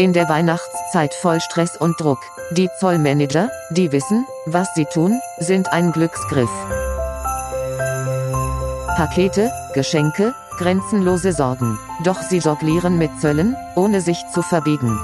In 0.00 0.14
der 0.14 0.30
Weihnachtszeit 0.30 1.12
voll 1.12 1.42
Stress 1.42 1.76
und 1.76 2.00
Druck. 2.00 2.20
Die 2.52 2.70
Zollmanager, 2.78 3.50
die 3.68 3.92
wissen, 3.92 4.24
was 4.46 4.66
sie 4.74 4.86
tun, 4.86 5.20
sind 5.40 5.70
ein 5.74 5.92
Glücksgriff. 5.92 6.48
Pakete, 8.96 9.52
Geschenke, 9.74 10.34
grenzenlose 10.56 11.34
Sorgen. 11.34 11.78
Doch 12.02 12.22
sie 12.22 12.38
jonglieren 12.38 12.96
mit 12.96 13.10
Zöllen, 13.20 13.54
ohne 13.76 14.00
sich 14.00 14.16
zu 14.32 14.40
verbiegen. 14.40 14.98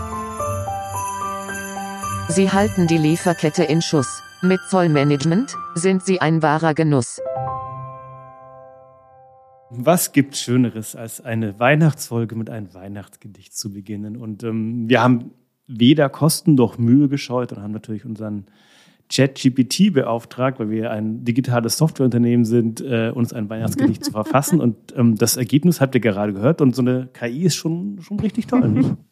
Sie 2.31 2.51
halten 2.51 2.87
die 2.87 2.97
Lieferkette 2.97 3.65
in 3.65 3.83
Schuss. 3.83 4.23
Mit 4.41 4.61
Zollmanagement 4.71 5.55
sind 5.75 6.07
sie 6.07 6.23
ein 6.23 6.43
wahrer 6.43 6.73
Genuss. 6.73 7.21
Was 9.79 10.13
gibt 10.13 10.37
Schöneres, 10.37 10.97
als 10.97 11.21
eine 11.21 11.59
Weihnachtsfolge 11.59 12.35
mit 12.35 12.51
einem 12.51 12.73
Weihnachtsgedicht 12.75 13.57
zu 13.57 13.73
beginnen? 13.73 14.17
Und 14.17 14.43
ähm, 14.43 14.89
wir 14.89 15.03
haben 15.03 15.33
weder 15.67 16.09
Kosten 16.09 16.55
noch 16.55 16.79
Mühe 16.79 17.09
gescheut 17.09 17.53
und 17.53 17.63
haben 17.63 17.73
natürlich 17.73 18.05
unseren 18.05 18.47
ChatGPT 19.09 19.93
beauftragt, 19.93 20.59
weil 20.59 20.71
wir 20.71 20.91
ein 20.91 21.25
digitales 21.25 21.77
Softwareunternehmen 21.77 22.45
sind, 22.45 22.81
äh, 22.81 23.13
uns 23.15 23.33
ein 23.33 23.49
Weihnachtsgedicht 23.49 24.05
zu 24.05 24.11
verfassen. 24.11 24.61
Und 24.61 24.77
ähm, 24.97 25.17
das 25.17 25.37
Ergebnis 25.37 25.81
habt 25.81 25.95
ihr 25.95 26.01
gerade 26.01 26.33
gehört. 26.33 26.61
Und 26.61 26.75
so 26.75 26.83
eine 26.83 27.09
KI 27.13 27.45
ist 27.45 27.57
schon, 27.57 28.01
schon 28.01 28.19
richtig 28.21 28.47
toll. 28.47 28.69
Nicht? 28.69 28.91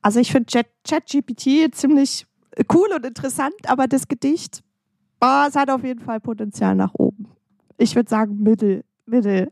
Also 0.00 0.18
ich 0.18 0.32
finde 0.32 0.46
ChatGPT 0.88 1.74
ziemlich 1.74 2.26
cool 2.72 2.88
und 2.96 3.04
interessant, 3.04 3.52
aber 3.66 3.86
das 3.86 4.08
Gedicht, 4.08 4.62
oh, 5.20 5.44
es 5.46 5.56
hat 5.56 5.68
auf 5.68 5.84
jeden 5.84 6.00
Fall 6.00 6.20
Potenzial 6.20 6.74
nach 6.74 6.94
oben. 6.94 7.26
Ich 7.76 7.94
würde 7.94 8.08
sagen 8.08 8.42
Mittel, 8.42 8.82
Mittel. 9.04 9.50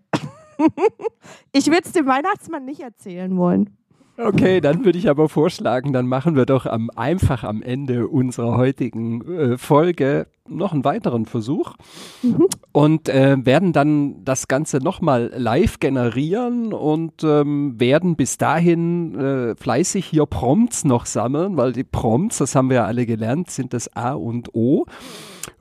Ich 1.53 1.67
würde 1.67 1.83
es 1.85 1.93
dem 1.93 2.07
Weihnachtsmann 2.07 2.65
nicht 2.65 2.81
erzählen 2.81 3.37
wollen. 3.37 3.77
Okay, 4.19 4.63
dann 4.63 4.85
würde 4.85 4.99
ich 4.99 5.11
aber 5.11 5.29
vorschlagen, 5.29 5.93
dann 5.93 6.07
machen 6.07 6.37
wir 6.37 6.47
doch 6.47 6.65
am, 6.65 6.91
einfach 6.97 7.45
am 7.45 7.61
Ende 7.61 8.09
unserer 8.09 8.57
heutigen 8.57 9.21
äh, 9.27 9.59
Folge 9.59 10.27
noch 10.49 10.73
einen 10.73 10.85
weiteren 10.85 11.27
Versuch 11.27 11.75
mhm. 12.23 12.47
und 12.73 13.11
äh, 13.11 13.37
werden 13.45 13.75
dann 13.75 14.25
das 14.25 14.49
Ganze 14.49 14.79
nochmal 14.79 15.31
live 15.37 15.81
generieren 15.81 16.73
und 16.73 17.25
ähm, 17.25 17.79
werden 17.79 18.17
bis 18.17 18.39
dahin 18.39 19.15
äh, 19.19 19.55
fleißig 19.55 20.07
hier 20.07 20.25
Prompts 20.25 20.85
noch 20.85 21.05
sammeln, 21.05 21.59
weil 21.59 21.73
die 21.73 21.85
Prompts, 21.85 22.39
das 22.39 22.55
haben 22.55 22.71
wir 22.71 22.77
ja 22.77 22.85
alle 22.87 23.05
gelernt, 23.05 23.51
sind 23.51 23.75
das 23.75 23.95
A 23.97 24.13
und 24.13 24.55
O. 24.55 24.87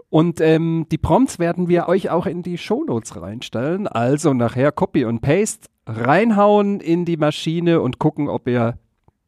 Und 0.10 0.40
ähm, 0.40 0.86
die 0.92 0.98
Prompts 0.98 1.40
werden 1.40 1.68
wir 1.68 1.88
euch 1.88 2.10
auch 2.10 2.26
in 2.26 2.44
die 2.44 2.58
Shownotes 2.58 3.20
reinstellen. 3.22 3.88
Also 3.88 4.34
nachher 4.34 4.72
Copy 4.72 5.06
und 5.06 5.22
Paste 5.22 5.68
reinhauen 5.88 6.80
in 6.80 7.06
die 7.06 7.18
Maschine 7.18 7.82
und 7.82 8.00
gucken, 8.00 8.30
ob 8.30 8.48
ihr 8.48 8.78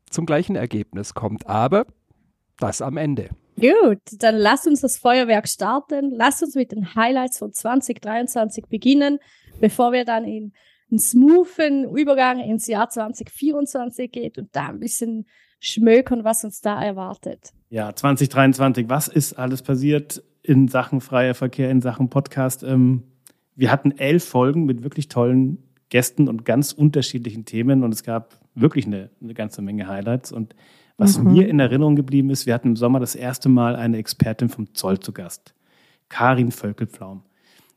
zum 0.09 0.25
gleichen 0.25 0.55
Ergebnis 0.55 1.13
kommt. 1.13 1.47
Aber 1.47 1.85
das 2.59 2.81
am 2.81 2.97
Ende. 2.97 3.29
Gut, 3.59 3.99
dann 4.19 4.35
lasst 4.35 4.67
uns 4.67 4.81
das 4.81 4.97
Feuerwerk 4.97 5.47
starten. 5.47 6.11
Lasst 6.11 6.43
uns 6.43 6.55
mit 6.55 6.71
den 6.71 6.95
Highlights 6.95 7.39
von 7.39 7.51
2023 7.51 8.65
beginnen, 8.67 9.19
bevor 9.59 9.91
wir 9.91 10.05
dann 10.05 10.25
in 10.25 10.53
einen 10.89 10.99
smoothen 10.99 11.89
Übergang 11.95 12.39
ins 12.39 12.67
Jahr 12.67 12.89
2024 12.89 14.11
geht 14.11 14.37
und 14.37 14.55
da 14.55 14.67
ein 14.67 14.79
bisschen 14.79 15.25
schmökern, 15.59 16.23
was 16.23 16.43
uns 16.43 16.61
da 16.61 16.81
erwartet. 16.81 17.51
Ja, 17.69 17.93
2023, 17.93 18.87
was 18.87 19.07
ist 19.07 19.33
alles 19.33 19.63
passiert 19.63 20.23
in 20.47 20.67
Sachen 20.67 21.01
freier 21.01 21.33
Verkehr, 21.33 21.69
in 21.69 21.81
Sachen 21.81 22.09
Podcast? 22.09 22.63
Ähm, 22.63 23.03
wir 23.55 23.71
hatten 23.71 23.91
elf 23.91 24.23
Folgen 24.23 24.65
mit 24.65 24.83
wirklich 24.83 25.09
tollen 25.09 25.57
Gästen 25.89 26.27
und 26.27 26.45
ganz 26.45 26.71
unterschiedlichen 26.71 27.45
Themen 27.45 27.83
und 27.83 27.93
es 27.93 28.03
gab 28.03 28.37
wirklich 28.55 28.85
eine, 28.85 29.09
eine 29.21 29.33
ganze 29.33 29.61
Menge 29.61 29.87
Highlights. 29.87 30.31
Und 30.31 30.55
was 30.97 31.17
mhm. 31.17 31.31
mir 31.31 31.47
in 31.47 31.59
Erinnerung 31.59 31.95
geblieben 31.95 32.29
ist, 32.29 32.45
wir 32.45 32.53
hatten 32.53 32.69
im 32.69 32.75
Sommer 32.75 32.99
das 32.99 33.15
erste 33.15 33.49
Mal 33.49 33.75
eine 33.75 33.97
Expertin 33.97 34.49
vom 34.49 34.73
Zoll 34.73 34.99
zu 34.99 35.11
Gast, 35.11 35.53
Karin 36.09 36.51
Völkelpflaum. 36.51 37.23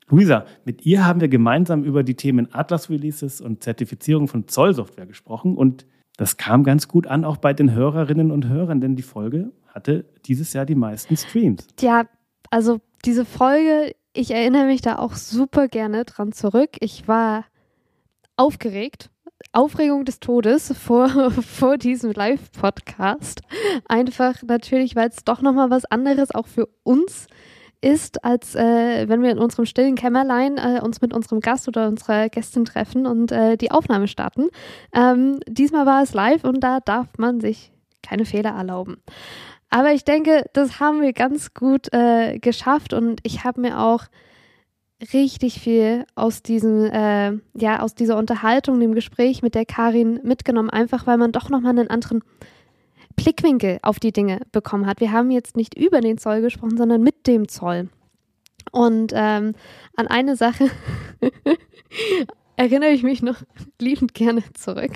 Luisa, 0.08 0.44
mit 0.64 0.84
ihr 0.86 1.06
haben 1.06 1.20
wir 1.20 1.28
gemeinsam 1.28 1.84
über 1.84 2.02
die 2.02 2.14
Themen 2.14 2.52
Atlas-Releases 2.52 3.40
und 3.40 3.62
Zertifizierung 3.62 4.26
von 4.26 4.48
Zollsoftware 4.48 5.06
gesprochen 5.06 5.56
und 5.56 5.86
das 6.16 6.36
kam 6.36 6.64
ganz 6.64 6.88
gut 6.88 7.06
an, 7.06 7.24
auch 7.24 7.38
bei 7.38 7.54
den 7.54 7.72
Hörerinnen 7.72 8.30
und 8.30 8.48
Hörern, 8.48 8.80
denn 8.80 8.96
die 8.96 9.02
Folge 9.02 9.52
hatte 9.68 10.04
dieses 10.26 10.52
Jahr 10.52 10.66
die 10.66 10.74
meisten 10.74 11.16
Streams. 11.16 11.66
Ja, 11.80 12.04
also 12.50 12.80
diese 13.04 13.24
Folge, 13.24 13.94
ich 14.12 14.30
erinnere 14.32 14.64
mich 14.64 14.82
da 14.82 14.98
auch 14.98 15.14
super 15.14 15.68
gerne 15.68 16.04
dran 16.04 16.32
zurück. 16.32 16.70
Ich 16.80 17.08
war 17.08 17.44
aufgeregt. 18.36 19.10
Aufregung 19.52 20.04
des 20.04 20.20
Todes 20.20 20.72
vor, 20.76 21.08
vor 21.30 21.78
diesem 21.78 22.12
Live-Podcast. 22.12 23.40
Einfach 23.88 24.42
natürlich, 24.42 24.96
weil 24.96 25.08
es 25.08 25.24
doch 25.24 25.40
nochmal 25.42 25.70
was 25.70 25.84
anderes 25.86 26.34
auch 26.34 26.46
für 26.46 26.68
uns 26.82 27.26
ist, 27.80 28.24
als 28.24 28.54
äh, 28.54 29.08
wenn 29.08 29.22
wir 29.22 29.30
in 29.30 29.38
unserem 29.38 29.64
stillen 29.64 29.94
Kämmerlein 29.94 30.58
äh, 30.58 30.80
uns 30.82 31.00
mit 31.00 31.14
unserem 31.14 31.40
Gast 31.40 31.66
oder 31.66 31.88
unserer 31.88 32.28
Gästin 32.28 32.64
treffen 32.64 33.06
und 33.06 33.32
äh, 33.32 33.56
die 33.56 33.70
Aufnahme 33.70 34.06
starten. 34.06 34.48
Ähm, 34.92 35.40
diesmal 35.48 35.86
war 35.86 36.02
es 36.02 36.12
live 36.12 36.44
und 36.44 36.60
da 36.60 36.80
darf 36.80 37.08
man 37.16 37.40
sich 37.40 37.72
keine 38.02 38.26
Fehler 38.26 38.50
erlauben. 38.50 38.98
Aber 39.70 39.92
ich 39.92 40.04
denke, 40.04 40.44
das 40.52 40.80
haben 40.80 41.00
wir 41.00 41.12
ganz 41.12 41.54
gut 41.54 41.92
äh, 41.92 42.38
geschafft 42.40 42.92
und 42.92 43.20
ich 43.22 43.44
habe 43.44 43.60
mir 43.60 43.78
auch 43.80 44.04
richtig 45.12 45.60
viel 45.60 46.04
aus 46.14 46.42
diesem, 46.42 46.84
äh, 46.86 47.32
ja, 47.54 47.80
aus 47.80 47.94
dieser 47.94 48.18
Unterhaltung, 48.18 48.80
dem 48.80 48.94
Gespräch 48.94 49.42
mit 49.42 49.54
der 49.54 49.64
Karin 49.64 50.20
mitgenommen, 50.24 50.70
einfach 50.70 51.06
weil 51.06 51.16
man 51.16 51.32
doch 51.32 51.48
nochmal 51.48 51.78
einen 51.78 51.88
anderen 51.88 52.22
Blickwinkel 53.16 53.78
auf 53.82 54.00
die 54.00 54.12
Dinge 54.12 54.40
bekommen 54.52 54.86
hat. 54.86 55.00
Wir 55.00 55.12
haben 55.12 55.30
jetzt 55.30 55.56
nicht 55.56 55.78
über 55.78 56.00
den 56.00 56.18
Zoll 56.18 56.42
gesprochen, 56.42 56.76
sondern 56.76 57.02
mit 57.02 57.26
dem 57.26 57.48
Zoll. 57.48 57.88
Und 58.72 59.12
ähm, 59.14 59.54
an 59.96 60.06
eine 60.06 60.36
Sache 60.36 60.68
erinnere 62.60 62.90
ich 62.90 63.02
mich 63.02 63.22
noch 63.22 63.36
liebend 63.80 64.14
gerne 64.14 64.42
zurück. 64.54 64.92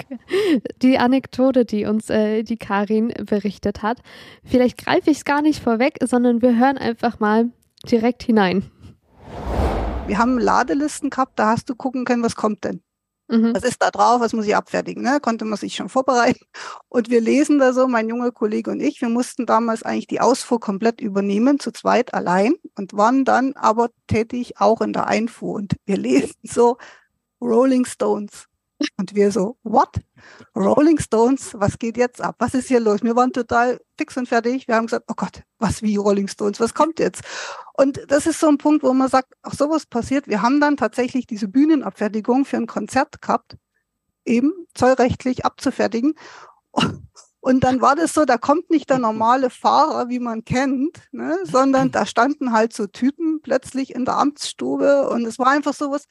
Die 0.83 0.99
Anekdote, 0.99 1.65
die 1.65 1.87
uns 1.87 2.11
äh, 2.11 2.43
die 2.43 2.57
Karin 2.57 3.13
berichtet 3.25 3.83
hat. 3.83 3.99
Vielleicht 4.45 4.79
greife 4.79 5.11
ich 5.11 5.19
es 5.19 5.25
gar 5.25 5.43
nicht 5.43 5.63
vorweg, 5.63 5.99
sondern 6.03 6.43
wir 6.43 6.57
hören 6.57 6.79
einfach 6.79 7.21
mal 7.21 7.51
direkt 7.91 8.23
hinein 8.23 8.71
wir 10.07 10.19
haben 10.19 10.39
Ladelisten 10.39 11.11
gehabt, 11.11 11.39
da 11.39 11.49
hast 11.49 11.69
du 11.69 11.75
gucken 11.75 12.05
können, 12.05 12.23
was 12.23 12.37
kommt 12.37 12.65
denn. 12.65 12.83
Mhm. 13.29 13.55
Was 13.55 13.65
ist 13.65 13.83
da 13.83 13.91
drauf? 13.91 14.21
Was 14.21 14.35
muss 14.35 14.47
ich 14.47 14.55
abfertigen? 14.55 15.03
Ne? 15.03 15.19
Konnte 15.21 15.47
man 15.47 15.59
sich 15.59 15.75
schon 15.75 15.89
vorbereiten. 15.89 16.45
Und 16.89 17.09
wir 17.09 17.23
lesen 17.23 17.59
da 17.59 17.73
so, 17.73 17.89
mein 17.89 18.09
junger 18.09 18.31
Kollege 18.33 18.71
und 18.71 18.81
ich, 18.81 19.01
wir 19.01 19.09
mussten 19.09 19.47
damals 19.47 19.83
eigentlich 19.83 20.07
die 20.07 20.21
Ausfuhr 20.21 20.61
komplett 20.61 21.01
übernehmen, 21.01 21.59
zu 21.59 21.73
zweit 21.73 22.13
allein 22.13 22.55
und 22.77 22.93
waren 22.93 23.25
dann 23.25 23.55
aber 23.55 23.89
tätig 24.09 24.61
auch 24.61 24.83
in 24.83 24.93
der 24.93 25.07
Einfuhr. 25.07 25.55
Und 25.55 25.75
wir 25.87 25.97
lesen 25.99 26.35
so 26.43 26.77
Rolling 27.41 27.85
Stones. 27.85 28.49
Und 28.97 29.15
wir 29.15 29.31
so, 29.31 29.57
what? 29.63 30.01
Rolling 30.55 30.99
Stones, 30.99 31.55
was 31.55 31.79
geht 31.79 31.97
jetzt 31.97 32.21
ab? 32.21 32.37
Was 32.39 32.55
ist 32.55 32.69
hier 32.69 32.81
los? 32.81 33.03
Wir 33.03 33.17
waren 33.17 33.33
total 33.33 33.81
fix 33.97 34.17
und 34.17 34.29
fertig. 34.29 34.69
Wir 34.69 34.75
haben 34.75 34.87
gesagt, 34.87 35.07
oh 35.09 35.15
Gott, 35.17 35.43
was 35.59 35.83
wie 35.83 35.97
Rolling 35.97 36.29
Stones, 36.29 36.61
was 36.61 36.75
kommt 36.75 36.99
jetzt? 36.99 37.23
Und 37.75 38.01
das 38.09 38.27
ist 38.27 38.41
so 38.41 38.49
ein 38.49 38.59
Punkt, 38.59 38.83
wo 38.83 38.93
man 38.93 39.09
sagt, 39.09 39.33
ach, 39.43 39.55
sowas 39.55 39.87
passiert. 39.87 40.29
Wir 40.29 40.43
haben 40.43 40.61
dann 40.61 40.77
tatsächlich 40.77 41.27
diese 41.27 41.49
Bühnenabfertigung 41.49 42.45
für 42.45 42.57
ein 42.57 42.67
Konzert 42.67 43.23
gehabt, 43.23 43.57
eben 44.25 44.53
zollrechtlich 44.75 45.45
abzufertigen. 45.45 46.15
Und 47.41 47.63
dann 47.63 47.83
war 47.83 47.95
das 47.95 48.15
so, 48.15 48.25
da 48.25 48.39
kommt 48.39 48.71
nicht 48.71 48.89
der 48.89 48.99
normale 48.99 49.51
Fahrer, 49.51 50.09
wie 50.09 50.19
man 50.19 50.45
kennt, 50.45 51.03
ne, 51.13 51.39
sondern 51.45 51.91
da 51.91 52.07
standen 52.07 52.53
halt 52.53 52.73
so 52.73 52.87
Typen 52.87 53.43
plötzlich 53.43 53.95
in 53.95 54.07
der 54.07 54.17
Amtsstube 54.17 55.11
und 55.11 55.27
es 55.27 55.39
war 55.39 55.49
einfach 55.49 55.75
sowas, 55.75 56.07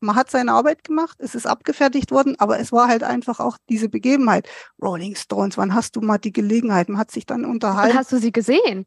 man 0.00 0.16
hat 0.16 0.30
seine 0.30 0.52
Arbeit 0.52 0.84
gemacht, 0.84 1.18
es 1.20 1.34
ist 1.34 1.46
abgefertigt 1.46 2.10
worden, 2.10 2.36
aber 2.38 2.58
es 2.58 2.72
war 2.72 2.88
halt 2.88 3.02
einfach 3.02 3.40
auch 3.40 3.56
diese 3.68 3.88
Begebenheit. 3.88 4.48
Rolling 4.82 5.14
Stones, 5.14 5.56
wann 5.56 5.74
hast 5.74 5.96
du 5.96 6.00
mal 6.00 6.18
die 6.18 6.32
Gelegenheit? 6.32 6.88
Man 6.88 6.98
hat 6.98 7.10
sich 7.10 7.26
dann 7.26 7.44
unterhalten. 7.44 7.92
Und 7.92 7.98
hast 7.98 8.12
du 8.12 8.18
sie 8.18 8.32
gesehen? 8.32 8.86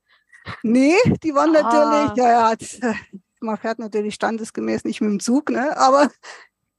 Nee, 0.61 0.95
die 1.23 1.33
waren 1.33 1.55
ah. 1.55 1.61
natürlich, 1.61 2.17
ja, 2.17 2.29
ja, 2.29 2.51
äh, 2.51 2.93
man 3.39 3.57
fährt 3.57 3.79
natürlich 3.79 4.15
standesgemäß 4.15 4.83
nicht 4.83 5.01
mit 5.01 5.09
dem 5.09 5.19
Zug, 5.19 5.49
ne? 5.49 5.77
Aber 5.77 6.09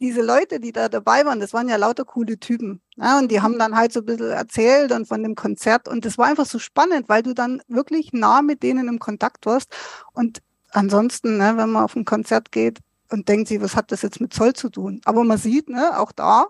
diese 0.00 0.22
Leute, 0.22 0.60
die 0.60 0.72
da 0.72 0.88
dabei 0.88 1.24
waren, 1.24 1.40
das 1.40 1.52
waren 1.52 1.68
ja 1.68 1.76
lauter 1.76 2.04
coole 2.04 2.38
Typen. 2.38 2.80
Ja, 2.96 3.18
und 3.18 3.30
die 3.30 3.40
haben 3.40 3.58
dann 3.58 3.76
halt 3.76 3.92
so 3.92 4.00
ein 4.00 4.06
bisschen 4.06 4.30
erzählt 4.30 4.92
und 4.92 5.06
von 5.06 5.22
dem 5.22 5.34
Konzert. 5.34 5.88
Und 5.88 6.04
das 6.04 6.18
war 6.18 6.26
einfach 6.26 6.46
so 6.46 6.58
spannend, 6.58 7.08
weil 7.08 7.22
du 7.22 7.32
dann 7.34 7.62
wirklich 7.68 8.12
nah 8.12 8.42
mit 8.42 8.62
denen 8.62 8.88
im 8.88 8.98
Kontakt 8.98 9.46
warst. 9.46 9.74
Und 10.12 10.42
ansonsten, 10.70 11.38
ne, 11.38 11.54
wenn 11.56 11.70
man 11.70 11.84
auf 11.84 11.96
ein 11.96 12.04
Konzert 12.04 12.52
geht, 12.52 12.80
und 13.14 13.28
denkt 13.28 13.48
sie, 13.48 13.62
was 13.62 13.76
hat 13.76 13.92
das 13.92 14.02
jetzt 14.02 14.20
mit 14.20 14.34
Zoll 14.34 14.52
zu 14.52 14.68
tun? 14.68 15.00
Aber 15.04 15.24
man 15.24 15.38
sieht, 15.38 15.68
ne, 15.68 15.98
auch 15.98 16.12
da. 16.12 16.46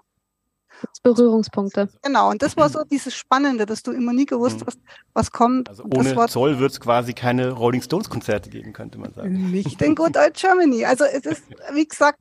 Berührungspunkte. 1.03 1.89
Genau, 2.03 2.31
und 2.31 2.43
das 2.43 2.57
war 2.57 2.69
so 2.69 2.83
dieses 2.83 3.15
Spannende, 3.15 3.65
dass 3.65 3.83
du 3.83 3.93
immer 3.93 4.13
nie 4.13 4.27
gewusst 4.27 4.61
mhm. 4.61 4.67
hast, 4.67 4.81
was 5.13 5.31
kommt. 5.31 5.69
Also 5.69 5.85
ohne 5.85 6.27
Zoll 6.27 6.59
wird 6.59 6.73
es 6.73 6.81
quasi 6.81 7.13
keine 7.13 7.53
Rolling 7.53 7.81
Stones 7.81 8.11
Konzerte 8.11 8.51
geben, 8.51 8.73
könnte 8.73 8.99
man 8.99 9.13
sagen. 9.13 9.51
Nicht 9.53 9.81
in 9.81 9.95
Good 9.95 10.17
Old 10.17 10.35
Germany. 10.35 10.85
Also 10.85 11.05
es 11.05 11.27
ist, 11.27 11.45
wie 11.73 11.87
gesagt, 11.87 12.19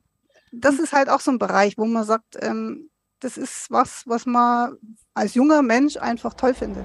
das 0.52 0.78
ist 0.78 0.92
halt 0.92 1.08
auch 1.08 1.20
so 1.20 1.32
ein 1.32 1.38
Bereich, 1.38 1.76
wo 1.76 1.84
man 1.84 2.04
sagt, 2.04 2.36
ähm, 2.40 2.90
das 3.20 3.36
ist 3.36 3.70
was, 3.70 4.04
was 4.06 4.24
man 4.24 4.76
als 5.14 5.34
junger 5.34 5.62
Mensch 5.62 5.96
einfach 5.96 6.34
toll 6.34 6.54
findet. 6.54 6.84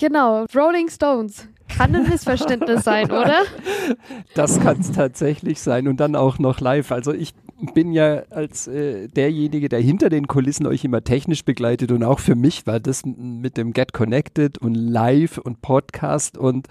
Genau, 0.00 0.46
Rolling 0.54 0.88
Stones. 0.88 1.46
Kann 1.76 1.94
ein 1.94 2.08
Missverständnis 2.08 2.84
sein, 2.84 3.10
oder? 3.10 3.42
Das 4.34 4.58
kann 4.60 4.80
es 4.80 4.90
tatsächlich 4.90 5.60
sein 5.60 5.86
und 5.86 5.98
dann 5.98 6.16
auch 6.16 6.38
noch 6.38 6.60
live. 6.60 6.90
Also 6.90 7.12
ich 7.12 7.34
bin 7.74 7.92
ja 7.92 8.22
als 8.30 8.66
äh, 8.66 9.08
derjenige, 9.08 9.68
der 9.68 9.80
hinter 9.80 10.08
den 10.08 10.26
Kulissen 10.26 10.66
euch 10.66 10.84
immer 10.84 11.04
technisch 11.04 11.44
begleitet 11.44 11.92
und 11.92 12.02
auch 12.02 12.18
für 12.18 12.34
mich 12.34 12.66
war 12.66 12.80
das 12.80 13.04
mit 13.06 13.56
dem 13.56 13.72
Get 13.72 13.92
Connected 13.92 14.58
und 14.58 14.74
Live 14.74 15.38
und 15.38 15.62
Podcast 15.62 16.36
und 16.36 16.66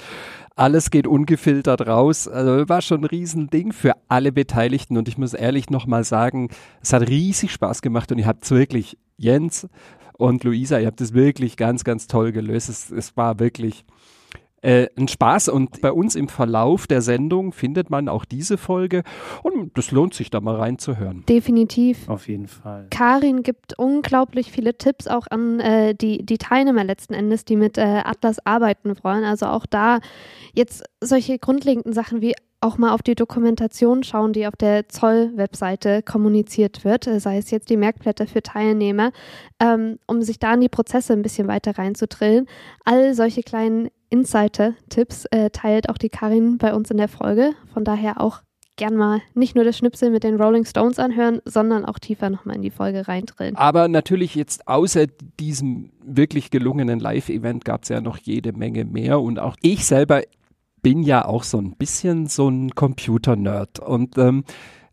alles 0.56 0.92
geht 0.92 1.08
ungefiltert 1.08 1.88
raus. 1.88 2.28
Also 2.28 2.68
war 2.70 2.82
schon 2.82 3.02
ein 3.02 3.06
Riesending 3.06 3.72
für 3.72 3.94
alle 4.10 4.32
Beteiligten 4.32 4.98
und 4.98 5.08
ich 5.08 5.18
muss 5.18 5.34
ehrlich 5.34 5.70
nochmal 5.70 6.04
sagen, 6.04 6.50
es 6.82 6.94
hat 6.94 7.08
riesig 7.10 7.52
Spaß 7.52 7.82
gemacht 7.82 8.12
und 8.12 8.20
ihr 8.20 8.28
habt 8.28 8.44
es 8.44 8.52
wirklich, 8.52 8.98
Jens 9.18 9.68
und 10.18 10.44
Luisa, 10.44 10.80
ihr 10.80 10.88
habt 10.88 11.02
es 11.02 11.14
wirklich 11.14 11.58
ganz, 11.58 11.84
ganz 11.84 12.08
toll 12.08 12.32
gelöst. 12.32 12.70
Es, 12.70 12.92
es 12.92 13.18
war 13.18 13.40
wirklich 13.40 13.86
äh, 14.66 14.88
ein 14.98 15.08
Spaß. 15.08 15.50
Und 15.50 15.82
bei 15.82 15.92
uns 15.92 16.16
im 16.16 16.28
Verlauf 16.28 16.88
der 16.88 17.02
Sendung 17.02 17.54
findet 17.54 17.90
man 17.90 18.10
auch 18.10 18.26
diese 18.26 18.58
Folge 18.58 19.04
und 19.44 19.78
das 19.78 19.92
lohnt 19.92 20.14
sich 20.14 20.30
da 20.30 20.42
mal 20.42 20.56
reinzuhören. 20.56 21.24
Definitiv. 21.30 22.10
Auf 22.10 22.28
jeden 22.28 22.48
Fall. 22.48 22.88
Karin 22.90 23.44
gibt 23.44 23.78
unglaublich 23.78 24.52
viele 24.52 24.78
Tipps 24.78 25.08
auch 25.08 25.28
an 25.30 25.60
äh, 25.60 25.94
die, 25.94 26.26
die 26.26 26.38
Teilnehmer 26.38 26.84
letzten 26.84 27.14
Endes, 27.14 27.46
die 27.46 27.56
mit 27.56 27.78
äh, 27.78 28.02
Atlas 28.04 28.44
arbeiten 28.46 28.94
wollen. 29.04 29.24
Also 29.24 29.46
auch 29.46 29.66
da 29.66 30.00
jetzt 30.54 30.84
solche 31.00 31.38
grundlegenden 31.38 31.94
Sachen 31.94 32.22
wie 32.22 32.34
auch 32.62 32.80
mal 32.80 32.94
auf 32.94 33.04
die 33.04 33.16
Dokumentation 33.16 34.04
schauen, 34.04 34.34
die 34.34 34.48
auf 34.48 34.56
der 34.56 34.90
Zoll-Webseite 34.90 36.02
kommuniziert 36.02 36.84
wird, 36.84 37.06
äh, 37.06 37.20
sei 37.20 37.38
es 37.38 37.52
jetzt 37.52 37.70
die 37.70 37.78
Merkblätter 37.78 38.26
für 38.26 38.42
Teilnehmer, 38.42 39.12
ähm, 39.60 40.00
um 40.08 40.24
sich 40.24 40.40
da 40.40 40.56
in 40.56 40.62
die 40.62 40.70
Prozesse 40.70 41.14
ein 41.14 41.22
bisschen 41.22 41.48
weiter 41.48 41.78
reinzudrillen. 41.78 42.48
All 42.84 43.14
solche 43.14 43.44
kleinen 43.44 43.90
Insider-Tipps 44.10 45.26
äh, 45.32 45.50
teilt 45.50 45.90
auch 45.90 45.98
die 45.98 46.10
Karin 46.10 46.58
bei 46.58 46.74
uns 46.74 46.92
in 46.92 46.98
der 46.98 47.08
Folge. 47.08 47.54
Von 47.74 47.84
daher 47.84 48.22
auch 48.22 48.42
gern 48.78 48.96
mal 48.96 49.22
nicht 49.34 49.56
nur 49.56 49.64
das 49.64 49.78
Schnipsel 49.78 50.10
mit 50.10 50.24
den 50.24 50.36
Rolling 50.42 50.66
Stones 50.66 51.00
anhören, 51.00 51.42
sondern 51.46 51.86
auch 51.86 52.00
tiefer 52.00 52.30
nochmal 52.30 52.58
in 52.58 52.62
die 52.62 52.72
Folge 52.72 53.08
reindrillen. 53.08 53.56
Aber 53.56 53.88
natürlich 53.88 54.36
jetzt 54.36 54.68
außer 54.68 55.08
diesem 55.40 55.92
wirklich 56.04 56.52
gelungenen 56.52 57.00
Live-Event 57.00 57.66
gab 57.66 57.84
es 57.84 57.90
ja 57.90 58.02
noch 58.02 58.18
jede 58.18 58.54
Menge 58.54 58.86
mehr 58.86 59.22
und 59.22 59.40
auch 59.40 59.56
ich 59.62 59.86
selber 59.86 60.22
bin 60.82 61.04
ja 61.04 61.26
auch 61.26 61.44
so 61.44 61.58
ein 61.58 61.76
bisschen 61.78 62.28
so 62.28 62.50
ein 62.50 62.72
Computer-Nerd 62.76 63.80
und 63.80 64.18
ähm, 64.18 64.44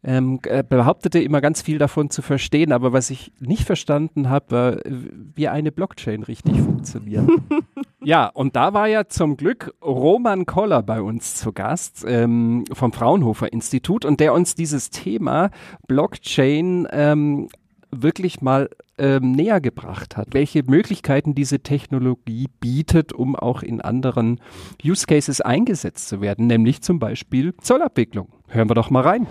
ähm, 0.04 0.40
äh, 0.44 0.64
behauptete 0.64 1.20
immer 1.20 1.40
ganz 1.40 1.62
viel 1.62 1.78
davon 1.78 2.10
zu 2.10 2.22
verstehen, 2.22 2.72
aber 2.72 2.92
was 2.92 3.10
ich 3.10 3.32
nicht 3.40 3.64
verstanden 3.64 4.28
habe, 4.28 4.50
war, 4.50 4.76
wie 4.84 5.48
eine 5.48 5.70
Blockchain 5.70 6.22
richtig 6.22 6.60
funktioniert. 6.60 7.28
ja, 8.04 8.26
und 8.26 8.56
da 8.56 8.74
war 8.74 8.88
ja 8.88 9.06
zum 9.08 9.36
Glück 9.36 9.74
Roman 9.82 10.46
Koller 10.46 10.82
bei 10.82 11.00
uns 11.00 11.36
zu 11.36 11.52
Gast 11.52 12.04
ähm, 12.06 12.64
vom 12.72 12.92
Fraunhofer 12.92 13.52
Institut 13.52 14.04
und 14.04 14.20
der 14.20 14.34
uns 14.34 14.54
dieses 14.54 14.90
Thema 14.90 15.50
Blockchain 15.86 16.86
ähm, 16.90 17.48
wirklich 17.90 18.40
mal 18.40 18.70
ähm, 18.98 19.32
näher 19.32 19.60
gebracht 19.60 20.16
hat, 20.16 20.28
welche 20.32 20.62
Möglichkeiten 20.62 21.34
diese 21.34 21.60
Technologie 21.60 22.48
bietet, 22.60 23.12
um 23.12 23.36
auch 23.36 23.62
in 23.62 23.80
anderen 23.80 24.40
Use 24.84 25.06
Cases 25.06 25.40
eingesetzt 25.40 26.08
zu 26.08 26.20
werden, 26.20 26.46
nämlich 26.46 26.82
zum 26.82 26.98
Beispiel 26.98 27.54
Zollabwicklung. 27.58 28.28
Hören 28.48 28.70
wir 28.70 28.74
doch 28.74 28.90
mal 28.90 29.02
rein. 29.02 29.26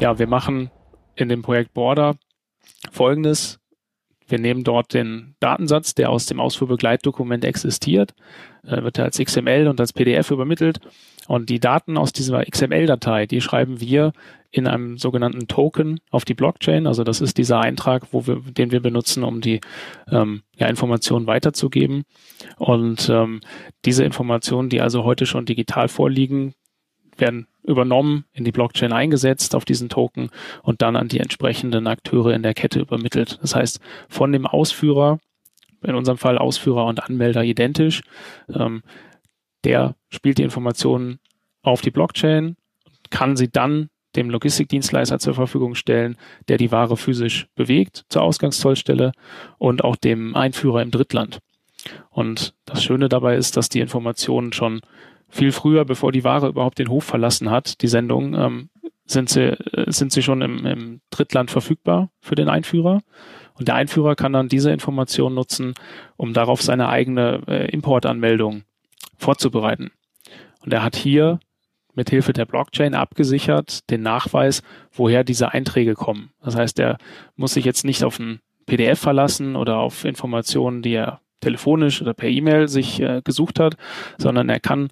Ja, 0.00 0.18
wir 0.18 0.26
machen 0.26 0.70
in 1.16 1.28
dem 1.28 1.42
Projekt 1.42 1.74
Border 1.74 2.16
folgendes. 2.90 3.61
Wir 4.28 4.38
nehmen 4.38 4.64
dort 4.64 4.94
den 4.94 5.34
Datensatz, 5.40 5.94
der 5.94 6.10
aus 6.10 6.26
dem 6.26 6.40
Ausfuhrbegleitdokument 6.40 7.44
existiert, 7.44 8.14
äh, 8.66 8.82
wird 8.82 8.98
als 8.98 9.18
XML 9.18 9.68
und 9.68 9.80
als 9.80 9.92
PDF 9.92 10.30
übermittelt. 10.30 10.80
Und 11.28 11.50
die 11.50 11.60
Daten 11.60 11.96
aus 11.96 12.12
dieser 12.12 12.44
XML-Datei, 12.44 13.26
die 13.26 13.40
schreiben 13.40 13.80
wir 13.80 14.12
in 14.50 14.66
einem 14.66 14.98
sogenannten 14.98 15.48
Token 15.48 16.00
auf 16.10 16.24
die 16.24 16.34
Blockchain. 16.34 16.86
Also 16.86 17.04
das 17.04 17.20
ist 17.20 17.38
dieser 17.38 17.60
Eintrag, 17.60 18.12
wo 18.12 18.26
wir, 18.26 18.42
den 18.46 18.70
wir 18.70 18.80
benutzen, 18.80 19.24
um 19.24 19.40
die 19.40 19.60
ähm, 20.10 20.42
ja, 20.56 20.66
Informationen 20.66 21.26
weiterzugeben. 21.26 22.04
Und 22.58 23.08
ähm, 23.08 23.40
diese 23.86 24.04
Informationen, 24.04 24.68
die 24.68 24.82
also 24.82 25.04
heute 25.04 25.24
schon 25.24 25.46
digital 25.46 25.88
vorliegen, 25.88 26.54
werden 27.22 27.46
übernommen, 27.62 28.26
in 28.32 28.44
die 28.44 28.52
Blockchain 28.52 28.92
eingesetzt 28.92 29.54
auf 29.54 29.64
diesen 29.64 29.88
Token 29.88 30.28
und 30.62 30.82
dann 30.82 30.96
an 30.96 31.08
die 31.08 31.20
entsprechenden 31.20 31.86
Akteure 31.86 32.34
in 32.34 32.42
der 32.42 32.52
Kette 32.52 32.80
übermittelt. 32.80 33.38
Das 33.40 33.54
heißt, 33.54 33.80
von 34.08 34.32
dem 34.32 34.46
Ausführer, 34.46 35.18
in 35.82 35.94
unserem 35.94 36.18
Fall 36.18 36.36
Ausführer 36.36 36.84
und 36.84 37.02
Anmelder 37.02 37.42
identisch, 37.42 38.02
ähm, 38.52 38.82
der 39.64 39.94
spielt 40.10 40.38
die 40.38 40.42
Informationen 40.42 41.20
auf 41.62 41.80
die 41.80 41.92
Blockchain, 41.92 42.56
kann 43.10 43.36
sie 43.36 43.48
dann 43.48 43.88
dem 44.16 44.28
Logistikdienstleister 44.28 45.18
zur 45.18 45.34
Verfügung 45.34 45.74
stellen, 45.74 46.16
der 46.48 46.58
die 46.58 46.72
Ware 46.72 46.96
physisch 46.96 47.46
bewegt 47.54 48.04
zur 48.08 48.22
Ausgangszollstelle 48.22 49.12
und 49.58 49.84
auch 49.84 49.96
dem 49.96 50.34
Einführer 50.34 50.82
im 50.82 50.90
Drittland. 50.90 51.38
Und 52.10 52.54
das 52.64 52.82
Schöne 52.82 53.08
dabei 53.08 53.36
ist, 53.36 53.56
dass 53.56 53.68
die 53.68 53.80
Informationen 53.80 54.52
schon 54.52 54.82
viel 55.32 55.50
früher, 55.50 55.84
bevor 55.86 56.12
die 56.12 56.24
Ware 56.24 56.48
überhaupt 56.48 56.78
den 56.78 56.90
Hof 56.90 57.04
verlassen 57.04 57.50
hat, 57.50 57.80
die 57.80 57.88
Sendung, 57.88 58.34
ähm, 58.34 58.68
sind 59.06 59.30
sie, 59.30 59.52
äh, 59.52 59.90
sind 59.90 60.12
sie 60.12 60.22
schon 60.22 60.42
im, 60.42 60.66
im 60.66 61.00
Drittland 61.10 61.50
verfügbar 61.50 62.10
für 62.20 62.34
den 62.34 62.50
Einführer. 62.50 63.00
Und 63.54 63.68
der 63.68 63.74
Einführer 63.74 64.14
kann 64.14 64.34
dann 64.34 64.48
diese 64.48 64.70
Information 64.70 65.34
nutzen, 65.34 65.74
um 66.16 66.34
darauf 66.34 66.60
seine 66.62 66.88
eigene 66.88 67.40
äh, 67.48 67.70
Importanmeldung 67.70 68.62
vorzubereiten. 69.16 69.90
Und 70.60 70.72
er 70.72 70.82
hat 70.82 70.96
hier 70.96 71.40
mit 71.94 72.10
Hilfe 72.10 72.34
der 72.34 72.44
Blockchain 72.44 72.94
abgesichert 72.94 73.90
den 73.90 74.02
Nachweis, 74.02 74.62
woher 74.92 75.24
diese 75.24 75.52
Einträge 75.52 75.94
kommen. 75.94 76.30
Das 76.42 76.56
heißt, 76.56 76.78
er 76.78 76.98
muss 77.36 77.54
sich 77.54 77.64
jetzt 77.64 77.84
nicht 77.84 78.04
auf 78.04 78.18
ein 78.18 78.40
PDF 78.66 79.00
verlassen 79.00 79.56
oder 79.56 79.78
auf 79.78 80.04
Informationen, 80.04 80.82
die 80.82 80.94
er 80.94 81.20
telefonisch 81.40 82.00
oder 82.00 82.14
per 82.14 82.28
E-Mail 82.28 82.68
sich 82.68 83.00
äh, 83.00 83.20
gesucht 83.22 83.60
hat, 83.60 83.76
sondern 84.16 84.48
er 84.48 84.60
kann 84.60 84.88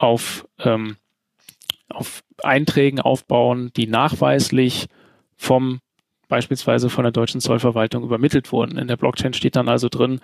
auf, 0.00 0.48
ähm, 0.58 0.96
auf 1.88 2.22
Einträgen 2.42 3.00
aufbauen, 3.00 3.70
die 3.76 3.86
nachweislich 3.86 4.86
vom 5.36 5.80
beispielsweise 6.28 6.88
von 6.88 7.04
der 7.04 7.12
deutschen 7.12 7.40
Zollverwaltung 7.40 8.02
übermittelt 8.04 8.50
wurden. 8.52 8.78
In 8.78 8.88
der 8.88 8.96
Blockchain 8.96 9.34
steht 9.34 9.56
dann 9.56 9.68
also 9.68 9.88
drin, 9.88 10.20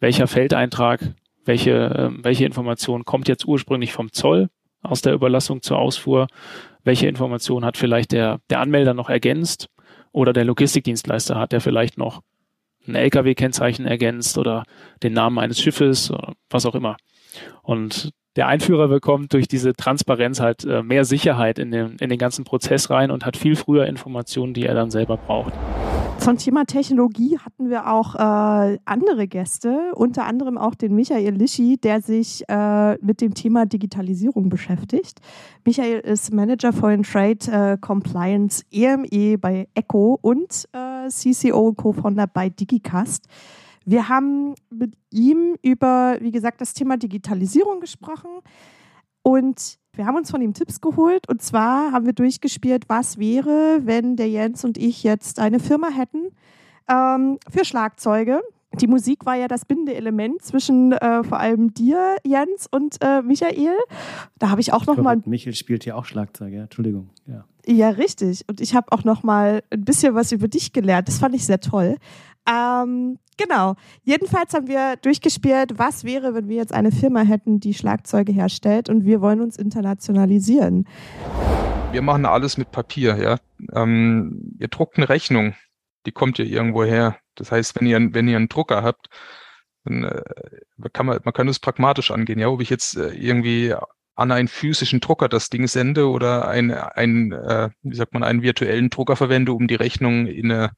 welcher 0.00 0.26
Feldeintrag, 0.26 1.14
welche, 1.44 1.70
äh, 1.70 2.24
welche 2.24 2.44
Information 2.44 3.04
kommt 3.04 3.28
jetzt 3.28 3.46
ursprünglich 3.46 3.92
vom 3.92 4.10
Zoll 4.12 4.48
aus 4.82 5.02
der 5.02 5.12
Überlassung 5.12 5.62
zur 5.62 5.78
Ausfuhr, 5.78 6.26
welche 6.82 7.06
Information 7.06 7.64
hat 7.64 7.76
vielleicht 7.76 8.12
der, 8.12 8.40
der 8.48 8.60
Anmelder 8.60 8.94
noch 8.94 9.10
ergänzt 9.10 9.68
oder 10.12 10.32
der 10.32 10.44
Logistikdienstleister 10.44 11.38
hat 11.38 11.52
der 11.52 11.60
vielleicht 11.60 11.98
noch 11.98 12.22
ein 12.88 12.94
LKW-Kennzeichen 12.94 13.86
ergänzt 13.86 14.38
oder 14.38 14.64
den 15.02 15.12
Namen 15.12 15.38
eines 15.38 15.60
Schiffes 15.60 16.10
oder 16.10 16.32
was 16.48 16.66
auch 16.66 16.74
immer. 16.74 16.96
Und 17.62 18.12
der 18.36 18.46
Einführer 18.46 18.88
bekommt 18.88 19.32
durch 19.32 19.48
diese 19.48 19.72
Transparenz 19.72 20.40
halt 20.40 20.64
äh, 20.64 20.82
mehr 20.82 21.04
Sicherheit 21.04 21.58
in 21.58 21.72
den, 21.72 21.96
in 21.96 22.10
den 22.10 22.18
ganzen 22.18 22.44
Prozess 22.44 22.88
rein 22.88 23.10
und 23.10 23.26
hat 23.26 23.36
viel 23.36 23.56
früher 23.56 23.86
Informationen, 23.86 24.54
die 24.54 24.64
er 24.64 24.74
dann 24.74 24.90
selber 24.90 25.16
braucht. 25.16 25.52
Zum 26.18 26.36
Thema 26.36 26.64
Technologie 26.64 27.38
hatten 27.38 27.70
wir 27.70 27.90
auch 27.90 28.14
äh, 28.14 28.78
andere 28.84 29.26
Gäste, 29.26 29.92
unter 29.94 30.26
anderem 30.26 30.58
auch 30.58 30.74
den 30.74 30.94
Michael 30.94 31.34
Lischi, 31.34 31.78
der 31.78 32.02
sich 32.02 32.44
äh, 32.46 32.96
mit 33.02 33.22
dem 33.22 33.32
Thema 33.32 33.64
Digitalisierung 33.64 34.50
beschäftigt. 34.50 35.20
Michael 35.64 36.00
ist 36.00 36.32
Manager 36.32 36.74
for 36.74 36.94
Trade 37.02 37.72
äh, 37.72 37.78
Compliance 37.78 38.62
EME 38.70 39.38
bei 39.38 39.66
ECHO 39.74 40.18
und 40.20 40.68
äh, 40.72 41.08
CCO 41.08 41.68
und 41.68 41.76
Co-Founder 41.76 42.26
bei 42.26 42.50
Digicast. 42.50 43.26
Wir 43.90 44.08
haben 44.08 44.54
mit 44.70 44.92
ihm 45.10 45.56
über, 45.62 46.16
wie 46.20 46.30
gesagt, 46.30 46.60
das 46.60 46.74
Thema 46.74 46.96
Digitalisierung 46.96 47.80
gesprochen 47.80 48.30
und 49.22 49.80
wir 49.94 50.06
haben 50.06 50.14
uns 50.14 50.30
von 50.30 50.40
ihm 50.40 50.54
Tipps 50.54 50.80
geholt. 50.80 51.28
Und 51.28 51.42
zwar 51.42 51.90
haben 51.90 52.06
wir 52.06 52.12
durchgespielt, 52.12 52.84
was 52.86 53.18
wäre, 53.18 53.80
wenn 53.82 54.14
der 54.14 54.28
Jens 54.28 54.64
und 54.64 54.78
ich 54.78 55.02
jetzt 55.02 55.40
eine 55.40 55.58
Firma 55.58 55.88
hätten 55.88 56.28
ähm, 56.88 57.38
für 57.50 57.64
Schlagzeuge. 57.64 58.42
Die 58.80 58.86
Musik 58.86 59.26
war 59.26 59.34
ja 59.34 59.48
das 59.48 59.64
Bindeelement 59.64 60.40
zwischen 60.40 60.92
äh, 60.92 61.24
vor 61.24 61.40
allem 61.40 61.74
dir, 61.74 62.14
Jens, 62.24 62.68
und 62.70 62.98
äh, 63.00 63.22
Michael. 63.22 63.76
Da 64.38 64.50
habe 64.50 64.60
ich 64.60 64.72
auch 64.72 64.86
noch 64.86 64.98
ich 64.98 65.02
mal. 65.02 65.20
Michael 65.24 65.56
spielt 65.56 65.84
ja 65.84 65.96
auch 65.96 66.04
Schlagzeug, 66.04 66.52
ja. 66.52 66.62
Entschuldigung. 66.62 67.10
Ja. 67.26 67.44
ja, 67.66 67.88
richtig. 67.88 68.44
Und 68.48 68.60
ich 68.60 68.76
habe 68.76 68.92
auch 68.92 69.02
noch 69.02 69.24
mal 69.24 69.64
ein 69.70 69.84
bisschen 69.84 70.14
was 70.14 70.30
über 70.30 70.46
dich 70.46 70.72
gelernt. 70.72 71.08
Das 71.08 71.18
fand 71.18 71.34
ich 71.34 71.44
sehr 71.44 71.60
toll. 71.60 71.96
Ähm, 72.48 73.18
genau. 73.40 73.74
Jedenfalls 74.02 74.54
haben 74.54 74.68
wir 74.68 74.96
durchgespielt, 74.96 75.78
was 75.78 76.04
wäre, 76.04 76.34
wenn 76.34 76.48
wir 76.48 76.56
jetzt 76.56 76.74
eine 76.74 76.92
Firma 76.92 77.22
hätten, 77.22 77.60
die 77.60 77.74
Schlagzeuge 77.74 78.32
herstellt 78.32 78.88
und 78.88 79.04
wir 79.04 79.20
wollen 79.20 79.40
uns 79.40 79.56
internationalisieren. 79.56 80.86
Wir 81.92 82.02
machen 82.02 82.26
alles 82.26 82.56
mit 82.56 82.70
Papier, 82.70 83.16
ja. 83.16 83.38
Ähm, 83.72 84.56
ihr 84.58 84.68
druckt 84.68 84.96
eine 84.96 85.08
Rechnung, 85.08 85.54
die 86.06 86.12
kommt 86.12 86.38
ja 86.38 86.44
irgendwo 86.44 86.84
her. 86.84 87.16
Das 87.34 87.50
heißt, 87.50 87.80
wenn 87.80 87.86
ihr, 87.86 87.98
wenn 88.12 88.28
ihr 88.28 88.36
einen 88.36 88.48
Drucker 88.48 88.82
habt, 88.82 89.08
Dann, 89.84 90.04
äh, 90.04 90.22
kann 90.92 91.06
man, 91.06 91.20
man 91.24 91.32
kann 91.32 91.48
es 91.48 91.58
pragmatisch 91.58 92.10
angehen, 92.10 92.38
ja, 92.38 92.48
ob 92.48 92.60
ich 92.60 92.68
jetzt 92.68 92.96
äh, 92.96 93.14
irgendwie 93.14 93.74
an 94.14 94.30
einen 94.30 94.48
physischen 94.48 95.00
Drucker 95.00 95.28
das 95.28 95.48
Ding 95.48 95.66
sende 95.66 96.10
oder 96.10 96.46
ein, 96.48 96.70
ein 96.70 97.32
äh, 97.32 97.70
wie 97.82 97.96
sagt 97.96 98.12
man, 98.12 98.22
einen 98.22 98.42
virtuellen 98.42 98.90
Drucker 98.90 99.16
verwende, 99.16 99.54
um 99.54 99.66
die 99.66 99.76
Rechnung 99.76 100.26
in 100.26 100.52
eine 100.52 100.72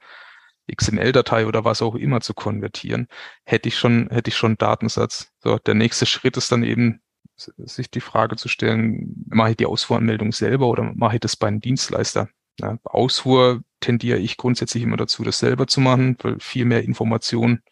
XML-Datei 0.70 1.46
oder 1.46 1.64
was 1.64 1.82
auch 1.82 1.94
immer 1.94 2.20
zu 2.20 2.34
konvertieren, 2.34 3.08
hätte 3.44 3.68
ich 3.68 3.78
schon, 3.78 4.08
hätte 4.10 4.28
ich 4.28 4.36
schon 4.36 4.56
Datensatz. 4.56 5.32
So, 5.40 5.58
der 5.58 5.74
nächste 5.74 6.06
Schritt 6.06 6.36
ist 6.36 6.52
dann 6.52 6.62
eben, 6.62 7.00
sich 7.36 7.90
die 7.90 8.00
Frage 8.00 8.36
zu 8.36 8.48
stellen, 8.48 9.24
mache 9.28 9.50
ich 9.50 9.56
die 9.56 9.66
Ausfuhranmeldung 9.66 10.32
selber 10.32 10.68
oder 10.68 10.92
mache 10.94 11.16
ich 11.16 11.20
das 11.20 11.36
bei 11.36 11.48
einem 11.48 11.60
Dienstleister? 11.60 12.28
Ja, 12.60 12.78
Ausfuhr 12.84 13.62
tendiere 13.80 14.18
ich 14.18 14.36
grundsätzlich 14.36 14.82
immer 14.82 14.96
dazu, 14.96 15.24
das 15.24 15.38
selber 15.38 15.66
zu 15.66 15.80
machen, 15.80 16.16
weil 16.22 16.38
viel 16.38 16.64
mehr 16.64 16.84
Informationen. 16.84 17.62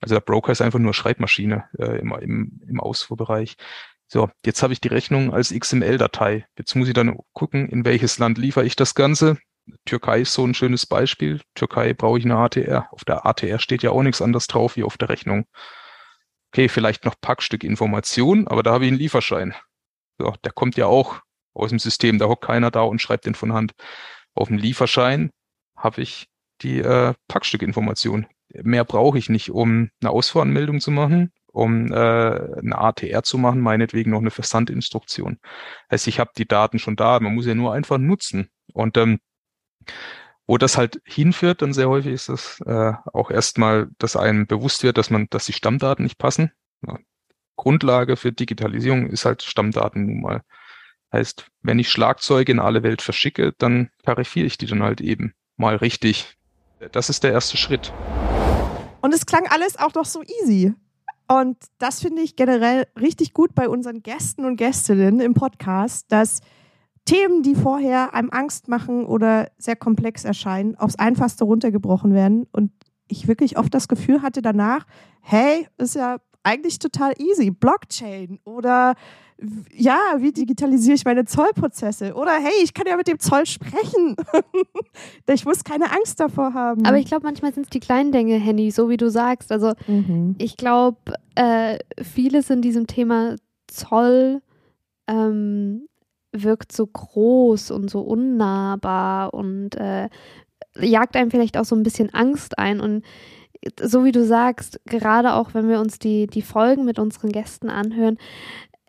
Also 0.00 0.14
der 0.14 0.20
Broker 0.20 0.52
ist 0.52 0.60
einfach 0.60 0.78
nur 0.78 0.94
Schreibmaschine 0.94 1.64
äh, 1.78 1.98
im, 2.00 2.12
im, 2.12 2.60
im 2.68 2.80
Ausfuhrbereich. 2.80 3.56
So, 4.06 4.28
jetzt 4.44 4.62
habe 4.62 4.74
ich 4.74 4.80
die 4.80 4.88
Rechnung 4.88 5.32
als 5.32 5.54
XML-Datei. 5.54 6.44
Jetzt 6.58 6.74
muss 6.74 6.88
ich 6.88 6.94
dann 6.94 7.18
gucken, 7.32 7.68
in 7.68 7.84
welches 7.84 8.18
Land 8.18 8.36
liefere 8.36 8.66
ich 8.66 8.76
das 8.76 8.94
Ganze. 8.94 9.38
Türkei 9.84 10.20
ist 10.20 10.34
so 10.34 10.44
ein 10.44 10.54
schönes 10.54 10.86
Beispiel. 10.86 11.40
Türkei 11.54 11.92
brauche 11.94 12.18
ich 12.18 12.24
eine 12.24 12.36
ATR. 12.36 12.88
Auf 12.92 13.04
der 13.04 13.26
ATR 13.26 13.58
steht 13.58 13.82
ja 13.82 13.90
auch 13.90 14.02
nichts 14.02 14.22
anderes 14.22 14.46
drauf 14.46 14.76
wie 14.76 14.84
auf 14.84 14.96
der 14.96 15.08
Rechnung. 15.08 15.46
Okay, 16.52 16.68
vielleicht 16.68 17.04
noch 17.04 17.14
Packstück 17.20 17.64
Information, 17.64 18.46
aber 18.46 18.62
da 18.62 18.72
habe 18.72 18.84
ich 18.84 18.90
einen 18.90 18.98
Lieferschein. 18.98 19.54
So, 20.18 20.34
der 20.44 20.52
kommt 20.52 20.76
ja 20.76 20.86
auch 20.86 21.20
aus 21.54 21.70
dem 21.70 21.78
System. 21.78 22.18
Da 22.18 22.26
hockt 22.26 22.44
keiner 22.44 22.70
da 22.70 22.82
und 22.82 23.00
schreibt 23.00 23.26
den 23.26 23.34
von 23.34 23.52
Hand. 23.52 23.72
Auf 24.34 24.48
dem 24.48 24.58
Lieferschein 24.58 25.30
habe 25.76 26.02
ich 26.02 26.28
die 26.60 26.78
äh, 26.78 27.14
Packstückinformation. 27.28 28.26
Mehr 28.54 28.84
brauche 28.84 29.18
ich 29.18 29.28
nicht, 29.28 29.50
um 29.50 29.90
eine 30.00 30.10
Ausfuhranmeldung 30.10 30.80
zu 30.80 30.90
machen, 30.90 31.32
um 31.46 31.90
äh, 31.90 31.94
eine 31.94 32.78
ATR 32.78 33.22
zu 33.22 33.38
machen, 33.38 33.60
meinetwegen 33.60 34.10
noch 34.10 34.20
eine 34.20 34.30
Versandinstruktion. 34.30 35.38
Heißt, 35.90 36.06
ich 36.06 36.20
habe 36.20 36.32
die 36.36 36.46
Daten 36.46 36.78
schon 36.78 36.96
da, 36.96 37.18
man 37.20 37.34
muss 37.34 37.46
ja 37.46 37.54
nur 37.54 37.72
einfach 37.72 37.98
nutzen. 37.98 38.50
Und 38.74 38.96
ähm, 38.98 39.18
wo 40.46 40.58
das 40.58 40.76
halt 40.76 41.00
hinführt, 41.04 41.62
dann 41.62 41.72
sehr 41.72 41.88
häufig 41.88 42.12
ist 42.12 42.28
es 42.28 42.60
äh, 42.66 42.92
auch 43.12 43.30
erstmal, 43.30 43.88
dass 43.98 44.16
einem 44.16 44.46
bewusst 44.46 44.82
wird, 44.82 44.98
dass 44.98 45.10
man, 45.10 45.28
dass 45.30 45.46
die 45.46 45.52
Stammdaten 45.52 46.04
nicht 46.04 46.18
passen. 46.18 46.52
Ja. 46.86 46.98
Grundlage 47.56 48.16
für 48.16 48.32
Digitalisierung 48.32 49.06
ist 49.06 49.24
halt 49.24 49.42
Stammdaten 49.42 50.06
nun 50.06 50.20
mal. 50.20 50.42
Heißt, 51.12 51.46
wenn 51.62 51.78
ich 51.78 51.90
Schlagzeuge 51.90 52.50
in 52.50 52.58
alle 52.58 52.82
Welt 52.82 53.02
verschicke, 53.02 53.52
dann 53.58 53.90
tarifiere 54.02 54.46
ich 54.46 54.58
die 54.58 54.66
dann 54.66 54.82
halt 54.82 55.00
eben 55.00 55.34
mal 55.56 55.76
richtig. 55.76 56.36
Das 56.92 57.10
ist 57.10 57.22
der 57.22 57.32
erste 57.32 57.56
Schritt. 57.56 57.92
Und 59.00 59.14
es 59.14 59.26
klang 59.26 59.46
alles 59.48 59.76
auch 59.78 59.94
noch 59.94 60.06
so 60.06 60.22
easy. 60.22 60.74
Und 61.28 61.56
das 61.78 62.00
finde 62.00 62.22
ich 62.22 62.36
generell 62.36 62.86
richtig 62.98 63.32
gut 63.32 63.54
bei 63.54 63.68
unseren 63.68 64.02
Gästen 64.02 64.44
und 64.44 64.56
Gästinnen 64.56 65.20
im 65.20 65.34
Podcast, 65.34 66.10
dass 66.10 66.40
Themen, 67.04 67.42
die 67.42 67.54
vorher 67.54 68.14
einem 68.14 68.30
Angst 68.30 68.68
machen 68.68 69.04
oder 69.06 69.50
sehr 69.58 69.76
komplex 69.76 70.24
erscheinen, 70.24 70.76
aufs 70.76 70.96
Einfachste 70.96 71.44
runtergebrochen 71.44 72.14
werden. 72.14 72.46
Und 72.52 72.70
ich 73.08 73.28
wirklich 73.28 73.58
oft 73.58 73.74
das 73.74 73.88
Gefühl 73.88 74.22
hatte 74.22 74.42
danach, 74.42 74.86
hey, 75.20 75.66
ist 75.78 75.96
ja 75.96 76.18
eigentlich 76.42 76.78
total 76.78 77.12
easy. 77.18 77.50
Blockchain 77.50 78.38
oder 78.44 78.94
ja, 79.74 79.98
wie 80.18 80.32
digitalisiere 80.32 80.94
ich 80.94 81.04
meine 81.04 81.24
Zollprozesse? 81.24 82.14
Oder 82.14 82.32
hey, 82.32 82.52
ich 82.62 82.74
kann 82.74 82.86
ja 82.86 82.96
mit 82.96 83.08
dem 83.08 83.18
Zoll 83.18 83.46
sprechen. 83.46 84.16
ich 85.28 85.44
muss 85.44 85.64
keine 85.64 85.90
Angst 85.90 86.20
davor 86.20 86.54
haben. 86.54 86.86
Aber 86.86 86.98
ich 86.98 87.06
glaube, 87.06 87.24
manchmal 87.24 87.52
sind 87.52 87.64
es 87.64 87.70
die 87.70 87.80
kleinen 87.80 88.12
Dinge, 88.12 88.36
Henny, 88.36 88.70
so 88.70 88.88
wie 88.88 88.96
du 88.96 89.10
sagst. 89.10 89.50
Also 89.50 89.72
mhm. 89.86 90.36
ich 90.38 90.56
glaube, 90.56 91.14
äh, 91.34 91.78
vieles 92.00 92.50
in 92.50 92.62
diesem 92.62 92.86
Thema 92.86 93.36
Zoll 93.66 94.42
ähm, 95.08 95.88
wirkt 96.32 96.72
so 96.72 96.86
groß 96.86 97.70
und 97.70 97.90
so 97.90 98.00
unnahbar 98.00 99.34
und 99.34 99.76
äh, 99.76 100.08
jagt 100.80 101.16
einem 101.16 101.30
vielleicht 101.30 101.58
auch 101.58 101.64
so 101.64 101.76
ein 101.76 101.82
bisschen 101.82 102.12
Angst 102.12 102.58
ein. 102.58 102.80
Und 102.80 103.04
so 103.80 104.04
wie 104.04 104.12
du 104.12 104.24
sagst, 104.24 104.80
gerade 104.86 105.34
auch 105.34 105.54
wenn 105.54 105.68
wir 105.68 105.80
uns 105.80 105.98
die, 105.98 106.26
die 106.26 106.42
Folgen 106.42 106.84
mit 106.84 106.98
unseren 106.98 107.30
Gästen 107.30 107.68
anhören, 107.68 108.18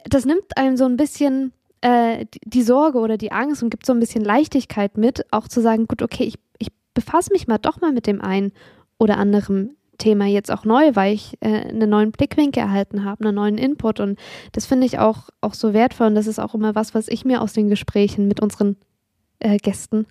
das 0.05 0.25
nimmt 0.25 0.57
einem 0.57 0.77
so 0.77 0.85
ein 0.85 0.97
bisschen 0.97 1.53
äh, 1.81 2.25
die 2.45 2.63
Sorge 2.63 2.99
oder 2.99 3.17
die 3.17 3.31
Angst 3.31 3.61
und 3.61 3.69
gibt 3.69 3.85
so 3.85 3.93
ein 3.93 3.99
bisschen 3.99 4.23
Leichtigkeit 4.23 4.97
mit, 4.97 5.25
auch 5.31 5.47
zu 5.47 5.61
sagen, 5.61 5.87
gut, 5.87 6.01
okay, 6.01 6.23
ich, 6.23 6.39
ich 6.57 6.69
befasse 6.93 7.31
mich 7.31 7.47
mal 7.47 7.57
doch 7.57 7.81
mal 7.81 7.91
mit 7.91 8.07
dem 8.07 8.21
einen 8.21 8.53
oder 8.97 9.17
anderen 9.17 9.75
Thema 9.97 10.25
jetzt 10.25 10.51
auch 10.51 10.65
neu, 10.65 10.95
weil 10.95 11.13
ich 11.13 11.37
äh, 11.41 11.69
einen 11.69 11.89
neuen 11.89 12.11
Blickwinkel 12.11 12.63
erhalten 12.63 13.03
habe, 13.03 13.25
einen 13.25 13.35
neuen 13.35 13.57
Input. 13.57 13.99
Und 13.99 14.19
das 14.51 14.65
finde 14.65 14.85
ich 14.85 14.99
auch, 14.99 15.29
auch 15.41 15.53
so 15.53 15.73
wertvoll. 15.73 16.07
Und 16.07 16.15
das 16.15 16.27
ist 16.27 16.39
auch 16.39 16.53
immer 16.53 16.75
was, 16.75 16.93
was 16.93 17.07
ich 17.07 17.25
mir 17.25 17.41
aus 17.41 17.53
den 17.53 17.69
Gesprächen 17.69 18.27
mit 18.27 18.39
unseren 18.39 18.77
äh, 19.39 19.57
Gästen 19.57 20.07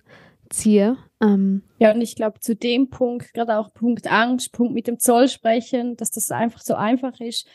ziehe. 0.49 0.97
Ähm, 1.21 1.63
ja, 1.79 1.93
und 1.93 2.01
ich 2.01 2.15
glaube, 2.15 2.39
zu 2.39 2.55
dem 2.55 2.89
Punkt, 2.89 3.33
gerade 3.33 3.57
auch 3.57 3.73
Punkt 3.73 4.11
Angst, 4.11 4.51
Punkt 4.51 4.73
mit 4.73 4.87
dem 4.87 4.99
Zoll 4.99 5.27
sprechen, 5.27 5.95
dass 5.97 6.11
das 6.11 6.31
einfach 6.31 6.61
so 6.61 6.75
einfach 6.75 7.19
ist, 7.19 7.47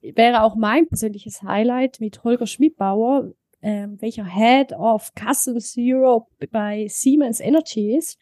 wäre 0.00 0.42
auch 0.42 0.54
mein 0.54 0.86
persönliches 0.86 1.42
Highlight 1.42 2.00
mit 2.00 2.22
Holger 2.24 2.46
Schmidbauer, 2.46 3.32
ähm, 3.62 3.96
welcher 4.00 4.26
Head 4.26 4.72
of 4.72 5.12
Customs 5.18 5.74
Europe 5.78 6.30
bei 6.50 6.86
Siemens 6.88 7.40
Energy 7.40 7.96
ist. 7.96 8.18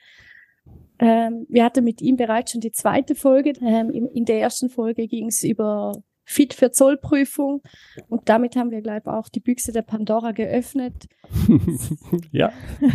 Ähm, 1.03 1.47
wir 1.49 1.65
hatten 1.65 1.83
mit 1.83 2.01
ihm 2.01 2.17
bereits 2.17 2.53
schon 2.53 2.61
die 2.61 2.71
zweite 2.71 3.17
Folge. 3.17 3.55
Ähm, 3.61 3.91
in, 3.91 4.07
in, 4.07 4.25
der 4.25 4.41
ersten 4.41 4.71
Folge 4.71 5.09
ging 5.09 5.27
es 5.27 5.43
über 5.43 6.01
Fit 6.25 6.55
für 6.55 6.71
Zollprüfung 6.71 7.61
und 8.09 8.29
damit 8.29 8.55
haben 8.55 8.71
wir, 8.71 8.83
glaube 8.83 9.03
ich, 9.07 9.09
auch 9.09 9.29
die 9.29 9.41
Büchse 9.41 9.73
der 9.73 9.83
Pandora 9.83 10.31
geöffnet. 10.31 11.09
ja. 12.31 12.53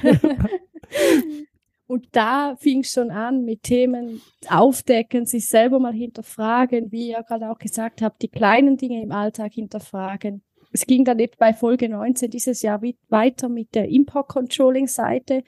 und 1.88 2.08
da 2.14 2.56
fing 2.56 2.80
es 2.80 2.92
schon 2.92 3.12
an 3.12 3.44
mit 3.44 3.64
Themen 3.64 4.22
aufdecken, 4.48 5.26
sich 5.26 5.50
selber 5.50 5.80
mal 5.80 5.94
hinterfragen, 5.94 6.94
wie 6.94 7.10
ihr 7.10 7.24
gerade 7.24 7.52
auch 7.52 7.60
gesagt 7.60 8.02
habt, 8.02 8.22
die 8.22 8.30
kleinen 8.30 8.78
Dinge 8.78 9.04
im 9.04 9.12
Alltag 9.12 9.52
hinterfragen. 9.52 10.44
Es 10.72 10.86
ging 10.86 11.04
dann 11.04 11.20
eben 11.20 11.34
bei 11.38 11.54
Folge 11.54 11.90
19 11.90 12.32
dieses 12.32 12.62
Jahr 12.62 12.82
weiter 13.10 13.50
mit 13.50 13.76
der 13.76 13.90
Import-Controlling-Seite 13.90 15.44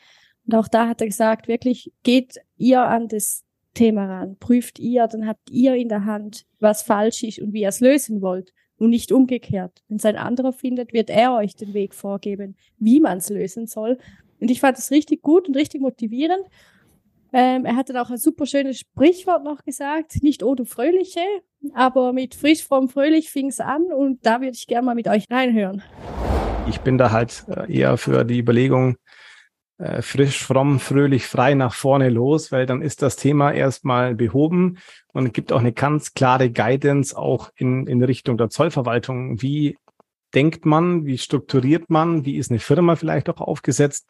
und 0.49 0.55
auch 0.55 0.67
da 0.67 0.87
hat 0.87 0.99
er 0.99 1.05
gesagt, 1.05 1.47
wirklich 1.47 1.93
geht 2.01 2.37
ihr 2.57 2.81
an 2.81 3.07
das 3.07 3.43
Thema 3.75 4.07
ran, 4.07 4.35
prüft 4.39 4.79
ihr, 4.79 5.05
dann 5.05 5.27
habt 5.27 5.51
ihr 5.51 5.75
in 5.75 5.89
der 5.89 6.05
Hand, 6.05 6.47
was 6.59 6.81
falsch 6.81 7.21
ist 7.21 7.37
und 7.37 7.53
wie 7.53 7.61
ihr 7.61 7.67
es 7.67 7.81
lösen 7.81 8.23
wollt 8.23 8.51
und 8.79 8.89
nicht 8.89 9.11
umgekehrt. 9.11 9.83
Wenn 9.87 9.97
es 9.97 10.05
ein 10.05 10.15
anderer 10.15 10.51
findet, 10.51 10.91
wird 10.91 11.11
er 11.11 11.35
euch 11.35 11.55
den 11.55 11.75
Weg 11.75 11.93
vorgeben, 11.93 12.55
wie 12.79 12.99
man 12.99 13.19
es 13.19 13.29
lösen 13.29 13.67
soll. 13.67 13.99
Und 14.39 14.49
ich 14.49 14.59
fand 14.59 14.75
das 14.75 14.89
richtig 14.89 15.21
gut 15.21 15.47
und 15.47 15.55
richtig 15.55 15.81
motivierend. 15.81 16.47
Ähm, 17.31 17.65
er 17.65 17.75
hat 17.75 17.89
dann 17.89 17.97
auch 17.97 18.09
ein 18.09 18.17
super 18.17 18.47
schönes 18.47 18.79
Sprichwort 18.79 19.43
noch 19.43 19.63
gesagt, 19.63 20.23
nicht 20.23 20.41
oh 20.41 20.55
du 20.55 20.65
Fröhliche, 20.65 21.21
aber 21.75 22.11
mit 22.11 22.33
frisch, 22.33 22.63
fromm, 22.63 22.89
fröhlich 22.89 23.29
fing 23.29 23.49
es 23.49 23.59
an 23.59 23.83
und 23.95 24.25
da 24.25 24.41
würde 24.41 24.53
ich 24.55 24.65
gerne 24.65 24.87
mal 24.87 24.95
mit 24.95 25.07
euch 25.09 25.25
reinhören. 25.29 25.83
Ich 26.67 26.79
bin 26.81 26.97
da 26.97 27.11
halt 27.11 27.45
äh, 27.49 27.71
eher 27.71 27.97
für 27.97 28.25
die 28.25 28.39
Überlegung, 28.39 28.97
äh, 29.79 30.01
frisch, 30.01 30.43
fromm, 30.43 30.79
fröhlich, 30.79 31.25
frei 31.25 31.53
nach 31.53 31.73
vorne 31.73 32.09
los, 32.09 32.51
weil 32.51 32.65
dann 32.65 32.81
ist 32.81 33.01
das 33.01 33.15
Thema 33.15 33.53
erstmal 33.53 34.13
behoben 34.13 34.77
und 35.13 35.33
gibt 35.33 35.53
auch 35.53 35.61
eine 35.61 35.71
ganz 35.71 36.13
klare 36.13 36.51
Guidance 36.51 37.17
auch 37.17 37.49
in, 37.55 37.87
in 37.87 38.03
Richtung 38.03 38.37
der 38.37 38.49
Zollverwaltung. 38.49 39.41
Wie 39.41 39.77
denkt 40.33 40.65
man, 40.65 41.05
wie 41.05 41.17
strukturiert 41.17 41.89
man, 41.89 42.25
wie 42.25 42.35
ist 42.35 42.51
eine 42.51 42.59
Firma 42.59 42.97
vielleicht 42.97 43.29
auch 43.29 43.39
aufgesetzt 43.39 44.05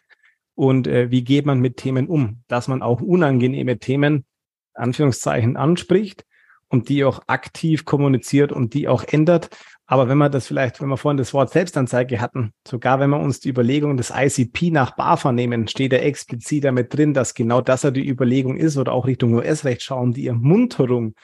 und 0.56 0.88
äh, 0.88 1.12
wie 1.12 1.24
geht 1.24 1.46
man 1.46 1.60
mit 1.60 1.78
Themen 1.78 2.08
um, 2.08 2.42
dass 2.48 2.68
man 2.68 2.82
auch 2.82 3.00
unangenehme 3.00 3.78
Themen, 3.78 4.26
Anführungszeichen, 4.74 5.56
anspricht 5.56 6.26
und 6.68 6.90
die 6.90 7.04
auch 7.04 7.22
aktiv 7.28 7.86
kommuniziert 7.86 8.52
und 8.52 8.74
die 8.74 8.88
auch 8.88 9.04
ändert 9.04 9.50
aber 9.92 10.08
wenn 10.08 10.20
man 10.20 10.32
das 10.32 10.46
vielleicht, 10.46 10.82
wenn 10.82 10.88
wir 10.88 10.98
vorhin 10.98 11.18
das 11.18 11.34
Wort 11.34 11.50
Selbstanzeige 11.50 12.22
hatten, 12.22 12.54
sogar 12.68 13.00
wenn 13.00 13.10
wir 13.10 13.20
uns 13.20 13.40
die 13.40 13.50
Überlegung 13.50 13.98
des 13.98 14.14
ICP 14.16 14.70
nach 14.70 14.96
BAFA 14.96 15.32
nehmen, 15.32 15.68
steht 15.68 15.94
er 15.94 16.06
explizit 16.06 16.64
damit 16.64 16.96
drin, 16.96 17.16
dass 17.16 17.34
genau 17.34 17.60
das 17.60 17.82
ja 17.82 17.90
die 17.90 18.08
Überlegung 18.08 18.56
ist 18.56 18.78
oder 18.78 18.92
auch 18.92 19.08
Richtung 19.08 19.34
US-Recht 19.34 19.82
schauen, 19.82 20.14
die 20.14 20.28
Ermunterung 20.28 21.16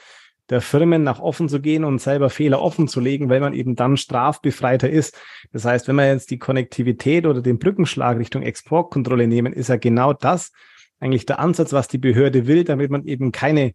der 0.50 0.60
Firmen 0.60 1.04
nach 1.04 1.20
offen 1.20 1.48
zu 1.48 1.60
gehen 1.60 1.84
und 1.84 2.00
selber 2.00 2.28
Fehler 2.28 2.60
offen 2.60 2.88
zu 2.88 2.98
legen, 2.98 3.28
weil 3.28 3.38
man 3.38 3.52
eben 3.52 3.76
dann 3.76 3.96
strafbefreiter 3.96 4.90
ist. 4.90 5.16
Das 5.52 5.64
heißt, 5.64 5.86
wenn 5.86 5.94
wir 5.94 6.08
jetzt 6.08 6.32
die 6.32 6.38
Konnektivität 6.38 7.24
oder 7.24 7.42
den 7.42 7.60
Brückenschlag 7.60 8.18
Richtung 8.18 8.42
Exportkontrolle 8.42 9.28
nehmen, 9.28 9.52
ist 9.52 9.68
ja 9.68 9.76
genau 9.76 10.12
das 10.12 10.50
eigentlich 10.98 11.24
der 11.24 11.38
Ansatz, 11.38 11.72
was 11.72 11.86
die 11.86 11.98
Behörde 11.98 12.48
will, 12.48 12.64
damit 12.64 12.90
man 12.90 13.04
eben 13.04 13.30
keine 13.30 13.74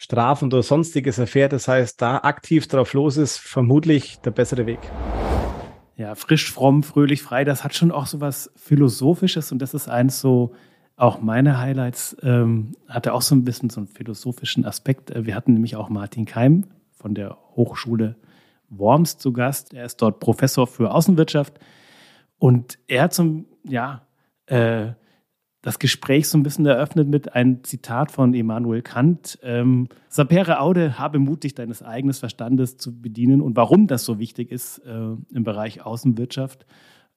Strafen 0.00 0.46
oder 0.46 0.62
sonstiges 0.62 1.18
erfährt. 1.18 1.52
Das 1.52 1.66
heißt, 1.66 2.00
da 2.00 2.18
aktiv 2.18 2.68
drauf 2.68 2.92
los 2.94 3.16
ist, 3.16 3.38
vermutlich 3.38 4.20
der 4.20 4.30
bessere 4.30 4.64
Weg. 4.64 4.78
Ja, 5.96 6.14
frisch, 6.14 6.52
fromm, 6.52 6.84
fröhlich, 6.84 7.20
frei, 7.20 7.44
das 7.44 7.64
hat 7.64 7.74
schon 7.74 7.90
auch 7.90 8.06
so 8.06 8.20
was 8.20 8.52
Philosophisches 8.54 9.50
und 9.50 9.60
das 9.60 9.74
ist 9.74 9.88
eins 9.88 10.20
so 10.20 10.54
auch 10.94 11.20
meine 11.20 11.58
Highlights 11.58 12.16
ähm, 12.22 12.72
hatte 12.88 13.12
auch 13.12 13.22
so 13.22 13.34
ein 13.34 13.44
bisschen 13.44 13.70
so 13.70 13.80
einen 13.80 13.88
philosophischen 13.88 14.64
Aspekt. 14.64 15.10
Äh, 15.10 15.26
wir 15.26 15.34
hatten 15.34 15.52
nämlich 15.52 15.74
auch 15.76 15.88
Martin 15.88 16.24
Keim 16.24 16.64
von 16.92 17.14
der 17.14 17.36
Hochschule 17.56 18.16
Worms 18.68 19.18
zu 19.18 19.32
Gast. 19.32 19.74
Er 19.74 19.84
ist 19.84 20.00
dort 20.02 20.20
Professor 20.20 20.66
für 20.66 20.92
Außenwirtschaft 20.92 21.58
und 22.38 22.78
er 22.86 23.04
hat 23.04 23.14
zum, 23.14 23.46
ja, 23.64 24.06
äh, 24.46 24.92
das 25.62 25.78
Gespräch 25.78 26.28
so 26.28 26.38
ein 26.38 26.42
bisschen 26.42 26.66
eröffnet 26.66 27.08
mit 27.08 27.34
einem 27.34 27.64
Zitat 27.64 28.12
von 28.12 28.32
Immanuel 28.32 28.82
Kant. 28.82 29.38
Ähm, 29.42 29.88
Sapere 30.08 30.60
aude, 30.60 30.98
habe 30.98 31.18
Mut, 31.18 31.42
dich 31.42 31.54
deines 31.54 31.82
eigenen 31.82 32.14
Verstandes 32.14 32.76
zu 32.76 33.00
bedienen 33.00 33.40
und 33.40 33.56
warum 33.56 33.86
das 33.86 34.04
so 34.04 34.18
wichtig 34.18 34.52
ist 34.52 34.78
äh, 34.78 35.16
im 35.30 35.44
Bereich 35.44 35.84
Außenwirtschaft. 35.84 36.64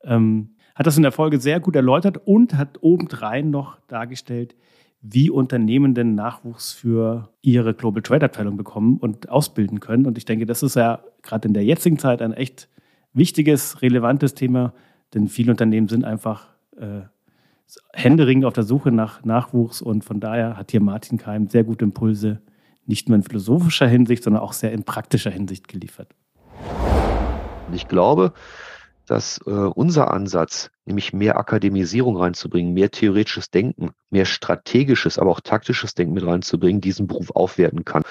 Ähm, 0.03 0.55
hat 0.73 0.87
das 0.87 0.97
in 0.97 1.03
der 1.03 1.11
Folge 1.11 1.39
sehr 1.39 1.59
gut 1.59 1.75
erläutert 1.75 2.17
und 2.25 2.55
hat 2.55 2.79
obendrein 2.81 3.51
noch 3.51 3.79
dargestellt, 3.87 4.55
wie 5.01 5.29
Unternehmen 5.29 5.93
den 5.93 6.15
Nachwuchs 6.15 6.71
für 6.73 7.29
ihre 7.41 7.73
Global 7.73 8.01
Trade 8.01 8.25
Abteilung 8.25 8.57
bekommen 8.57 8.97
und 8.97 9.29
ausbilden 9.29 9.79
können. 9.79 10.05
Und 10.05 10.17
ich 10.17 10.25
denke, 10.25 10.45
das 10.45 10.63
ist 10.63 10.75
ja 10.75 11.03
gerade 11.21 11.47
in 11.47 11.53
der 11.53 11.63
jetzigen 11.63 11.99
Zeit 11.99 12.21
ein 12.21 12.33
echt 12.33 12.69
wichtiges, 13.13 13.81
relevantes 13.81 14.33
Thema, 14.33 14.73
denn 15.13 15.27
viele 15.27 15.51
Unternehmen 15.51 15.87
sind 15.87 16.05
einfach 16.05 16.47
äh, 16.77 17.01
händeringend 17.93 18.45
auf 18.45 18.53
der 18.53 18.63
Suche 18.63 18.91
nach 18.91 19.23
Nachwuchs 19.23 19.81
und 19.81 20.03
von 20.03 20.19
daher 20.19 20.57
hat 20.57 20.71
hier 20.71 20.81
Martin 20.81 21.17
Keim 21.17 21.47
sehr 21.47 21.63
gute 21.63 21.85
Impulse, 21.85 22.41
nicht 22.85 23.09
nur 23.09 23.15
in 23.15 23.23
philosophischer 23.23 23.87
Hinsicht, 23.87 24.23
sondern 24.23 24.41
auch 24.41 24.53
sehr 24.53 24.71
in 24.71 24.83
praktischer 24.83 25.31
Hinsicht 25.31 25.67
geliefert. 25.67 26.09
Ich 27.73 27.87
glaube, 27.87 28.33
dass 29.05 29.39
äh, 29.45 29.49
unser 29.49 30.11
Ansatz, 30.11 30.71
nämlich 30.85 31.13
mehr 31.13 31.37
Akademisierung 31.37 32.17
reinzubringen, 32.17 32.73
mehr 32.73 32.91
theoretisches 32.91 33.49
Denken, 33.49 33.91
mehr 34.09 34.25
strategisches, 34.25 35.19
aber 35.19 35.31
auch 35.31 35.41
taktisches 35.41 35.95
Denken 35.95 36.13
mit 36.13 36.25
reinzubringen, 36.25 36.81
diesen 36.81 37.07
Beruf 37.07 37.31
aufwerten 37.31 37.83
kann. 37.85 38.03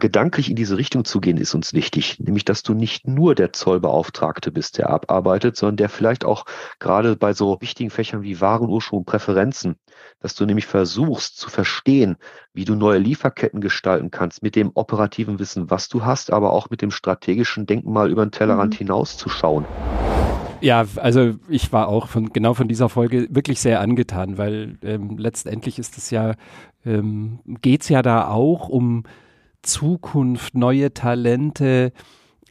Gedanklich 0.00 0.50
in 0.50 0.56
diese 0.56 0.76
Richtung 0.76 1.04
zu 1.04 1.20
gehen, 1.20 1.36
ist 1.36 1.54
uns 1.54 1.72
wichtig. 1.72 2.18
Nämlich, 2.18 2.44
dass 2.44 2.64
du 2.64 2.74
nicht 2.74 3.06
nur 3.06 3.36
der 3.36 3.52
Zollbeauftragte 3.52 4.50
bist, 4.50 4.78
der 4.78 4.90
abarbeitet, 4.90 5.56
sondern 5.56 5.76
der 5.76 5.88
vielleicht 5.88 6.24
auch 6.24 6.46
gerade 6.80 7.14
bei 7.14 7.32
so 7.32 7.58
wichtigen 7.60 7.90
Fächern 7.90 8.22
wie 8.22 8.40
Warenursprung 8.40 9.00
und 9.00 9.04
Präferenzen, 9.04 9.76
dass 10.18 10.34
du 10.34 10.46
nämlich 10.46 10.66
versuchst 10.66 11.38
zu 11.38 11.48
verstehen, 11.48 12.16
wie 12.52 12.64
du 12.64 12.74
neue 12.74 12.98
Lieferketten 12.98 13.60
gestalten 13.60 14.10
kannst, 14.10 14.42
mit 14.42 14.56
dem 14.56 14.72
operativen 14.74 15.38
Wissen, 15.38 15.70
was 15.70 15.88
du 15.88 16.04
hast, 16.04 16.32
aber 16.32 16.52
auch 16.52 16.70
mit 16.70 16.82
dem 16.82 16.90
strategischen 16.90 17.66
Denken 17.66 17.92
mal 17.92 18.10
über 18.10 18.26
den 18.26 18.32
Tellerrand 18.32 18.74
mhm. 18.74 18.78
hinauszuschauen. 18.78 19.64
Ja, 20.60 20.86
also 20.96 21.34
ich 21.48 21.72
war 21.72 21.88
auch 21.88 22.08
von 22.08 22.32
genau 22.32 22.54
von 22.54 22.66
dieser 22.66 22.88
Folge 22.88 23.28
wirklich 23.30 23.60
sehr 23.60 23.80
angetan, 23.80 24.38
weil 24.38 24.78
ähm, 24.82 25.18
letztendlich 25.18 25.78
ist 25.78 25.98
es 25.98 26.10
ja, 26.10 26.34
ähm, 26.84 27.38
geht 27.60 27.82
es 27.82 27.90
ja 27.90 28.02
da 28.02 28.28
auch 28.28 28.68
um 28.68 29.04
Zukunft, 29.64 30.54
neue 30.54 30.94
Talente, 30.94 31.92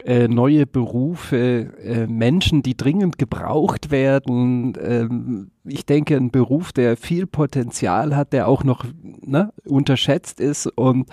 äh, 0.03 0.27
neue 0.27 0.65
Berufe, 0.65 1.71
äh, 1.81 2.07
Menschen, 2.07 2.61
die 2.61 2.75
dringend 2.75 3.17
gebraucht 3.17 3.91
werden. 3.91 4.73
Ähm, 4.81 5.51
ich 5.63 5.85
denke, 5.85 6.17
ein 6.17 6.31
Beruf, 6.31 6.73
der 6.73 6.97
viel 6.97 7.25
Potenzial 7.25 8.15
hat, 8.15 8.33
der 8.33 8.47
auch 8.47 8.63
noch 8.63 8.85
ne, 9.21 9.53
unterschätzt 9.65 10.39
ist 10.41 10.67
und 10.67 11.07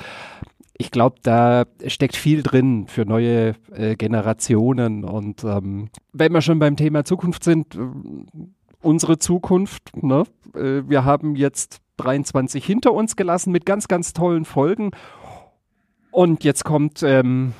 ich 0.80 0.90
glaube, 0.90 1.16
da 1.22 1.66
steckt 1.86 2.16
viel 2.16 2.42
drin 2.42 2.86
für 2.86 3.04
neue 3.04 3.54
äh, 3.70 3.96
Generationen. 3.96 5.04
Und 5.04 5.44
ähm, 5.44 5.90
wenn 6.14 6.32
wir 6.32 6.40
schon 6.40 6.58
beim 6.58 6.76
Thema 6.76 7.04
Zukunft 7.04 7.44
sind, 7.44 7.78
unsere 8.80 9.18
Zukunft, 9.18 9.94
ne? 10.02 10.24
Äh, 10.54 10.88
wir 10.88 11.04
haben 11.04 11.36
jetzt 11.36 11.82
23 11.98 12.64
hinter 12.64 12.94
uns 12.94 13.14
gelassen 13.14 13.52
mit 13.52 13.66
ganz, 13.66 13.88
ganz 13.88 14.14
tollen 14.14 14.46
Folgen. 14.46 14.92
Und 16.10 16.44
jetzt 16.44 16.64
kommt 16.64 17.02
ähm, 17.02 17.54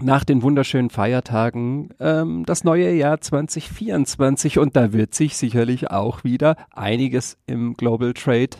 nach 0.00 0.24
den 0.24 0.42
wunderschönen 0.42 0.90
Feiertagen 0.90 1.90
ähm, 2.00 2.44
das 2.46 2.64
neue 2.64 2.92
Jahr 2.92 3.20
2024 3.20 4.58
und 4.58 4.76
da 4.76 4.92
wird 4.92 5.14
sich 5.14 5.36
sicherlich 5.36 5.90
auch 5.90 6.24
wieder 6.24 6.56
einiges 6.70 7.36
im 7.46 7.74
Global 7.74 8.14
Trade 8.14 8.50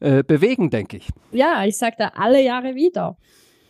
äh, 0.00 0.22
bewegen, 0.22 0.70
denke 0.70 0.96
ich. 0.96 1.08
Ja, 1.32 1.64
ich 1.64 1.76
sage 1.76 1.96
da 1.98 2.12
alle 2.16 2.42
Jahre 2.42 2.74
wieder. 2.74 3.16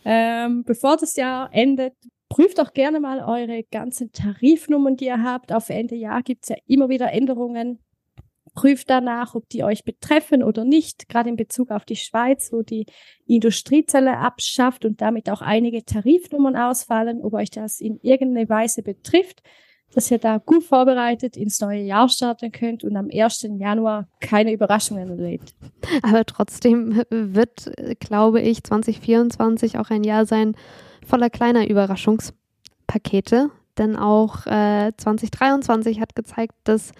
Ähm, 0.03 0.63
bevor 0.65 0.97
das 0.97 1.15
Jahr 1.15 1.49
endet, 1.51 1.93
prüft 2.29 2.59
doch 2.59 2.73
gerne 2.73 2.99
mal 2.99 3.21
eure 3.21 3.63
ganzen 3.71 4.11
Tarifnummern, 4.11 4.95
die 4.97 5.05
ihr 5.05 5.23
habt. 5.23 5.51
Auf 5.51 5.69
Ende 5.69 5.95
Jahr 5.95 6.21
gibt 6.21 6.43
es 6.43 6.49
ja 6.49 6.55
immer 6.67 6.89
wieder 6.89 7.11
Änderungen 7.11 7.79
prüft 8.55 8.89
danach, 8.89 9.35
ob 9.35 9.47
die 9.49 9.63
euch 9.63 9.83
betreffen 9.83 10.41
oder 10.41 10.65
nicht, 10.65 11.07
gerade 11.09 11.29
in 11.29 11.35
Bezug 11.35 11.69
auf 11.69 11.85
die 11.85 11.97
Schweiz, 11.97 12.51
wo 12.51 12.63
die 12.63 12.85
Industriezelle 13.27 14.17
abschafft 14.17 14.85
und 14.85 15.01
damit 15.01 15.29
auch 15.29 15.41
einige 15.41 15.85
Tarifnummern 15.85 16.55
ausfallen, 16.55 17.21
ob 17.21 17.33
euch 17.33 17.51
das 17.51 17.79
in 17.79 17.99
irgendeiner 18.01 18.49
Weise 18.49 18.81
betrifft, 18.81 19.43
dass 19.93 20.09
ihr 20.09 20.17
da 20.17 20.37
gut 20.37 20.63
vorbereitet 20.63 21.37
ins 21.37 21.59
neue 21.59 21.81
Jahr 21.81 22.09
starten 22.09 22.51
könnt 22.51 22.83
und 22.83 22.95
am 22.97 23.09
1. 23.13 23.47
Januar 23.57 24.07
keine 24.19 24.51
Überraschungen 24.51 25.09
erlebt. 25.09 25.53
Aber 26.01 26.25
trotzdem 26.25 27.03
wird, 27.09 27.71
glaube 27.99 28.41
ich, 28.41 28.63
2024 28.63 29.77
auch 29.77 29.89
ein 29.89 30.03
Jahr 30.03 30.25
sein 30.25 30.55
voller 31.05 31.29
kleiner 31.29 31.69
Überraschungspakete, 31.69 33.51
denn 33.77 33.95
auch 33.95 34.45
äh, 34.47 34.91
2023 34.97 35.99
hat 35.99 36.15
gezeigt, 36.15 36.55
dass 36.63 36.93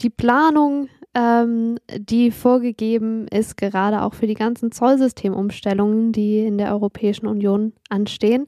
die 0.00 0.10
Planung, 0.10 0.88
ähm, 1.14 1.78
die 1.96 2.30
vorgegeben 2.30 3.26
ist, 3.28 3.56
gerade 3.56 4.02
auch 4.02 4.14
für 4.14 4.26
die 4.26 4.34
ganzen 4.34 4.72
Zollsystemumstellungen, 4.72 6.12
die 6.12 6.40
in 6.40 6.58
der 6.58 6.72
Europäischen 6.72 7.26
Union 7.26 7.72
anstehen, 7.88 8.46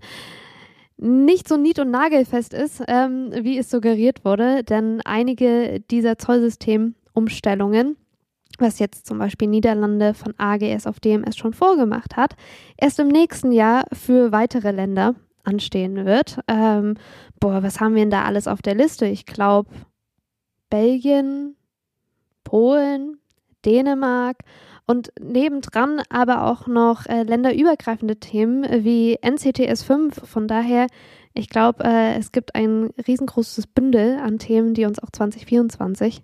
nicht 0.97 1.49
so 1.49 1.57
nied- 1.57 1.79
und 1.79 1.91
nagelfest 1.91 2.53
ist, 2.53 2.83
ähm, 2.87 3.31
wie 3.41 3.59
es 3.59 3.71
suggeriert 3.71 4.25
wurde, 4.25 4.63
denn 4.63 5.01
einige 5.05 5.81
dieser 5.91 6.19
Zollsystemumstellungen, 6.19 7.97
was 8.59 8.79
jetzt 8.79 9.07
zum 9.07 9.19
Beispiel 9.19 9.49
Niederlande 9.49 10.13
von 10.13 10.35
AGS 10.37 10.87
auf 10.87 11.01
DMS 11.01 11.37
schon 11.37 11.55
vorgemacht 11.55 12.17
hat, 12.17 12.37
erst 12.77 12.99
im 12.99 13.09
nächsten 13.09 13.51
Jahr 13.51 13.87
für 13.93 14.31
weitere 14.31 14.73
Länder 14.73 15.15
anstehen 15.43 16.05
wird. 16.05 16.39
Ähm, 16.47 16.97
boah, 17.41 17.63
was 17.63 17.81
haben 17.81 17.95
wir 17.95 18.03
denn 18.03 18.11
da 18.11 18.25
alles 18.25 18.47
auf 18.47 18.61
der 18.61 18.75
Liste? 18.75 19.07
Ich 19.07 19.25
glaube, 19.25 19.71
Belgien, 20.71 21.57
Polen, 22.45 23.19
Dänemark 23.65 24.39
und 24.87 25.13
nebendran 25.21 26.03
aber 26.09 26.47
auch 26.47 26.67
noch 26.67 27.07
äh, 27.07 27.23
länderübergreifende 27.23 28.17
Themen 28.17 28.65
wie 28.85 29.19
NCTS 29.23 29.83
5. 29.83 30.29
Von 30.29 30.49
daher, 30.49 30.87
ich 31.35 31.49
glaube, 31.49 31.85
äh, 31.85 32.17
es 32.17 32.33
gibt 32.33 32.55
ein 32.55 32.91
riesengroßes 33.07 33.67
Bündel 33.69 34.19
an 34.19 34.39
Themen, 34.39 34.75
die 34.75 34.87
uns 34.87 34.99
auch 34.99 35.11
2024 35.11 36.23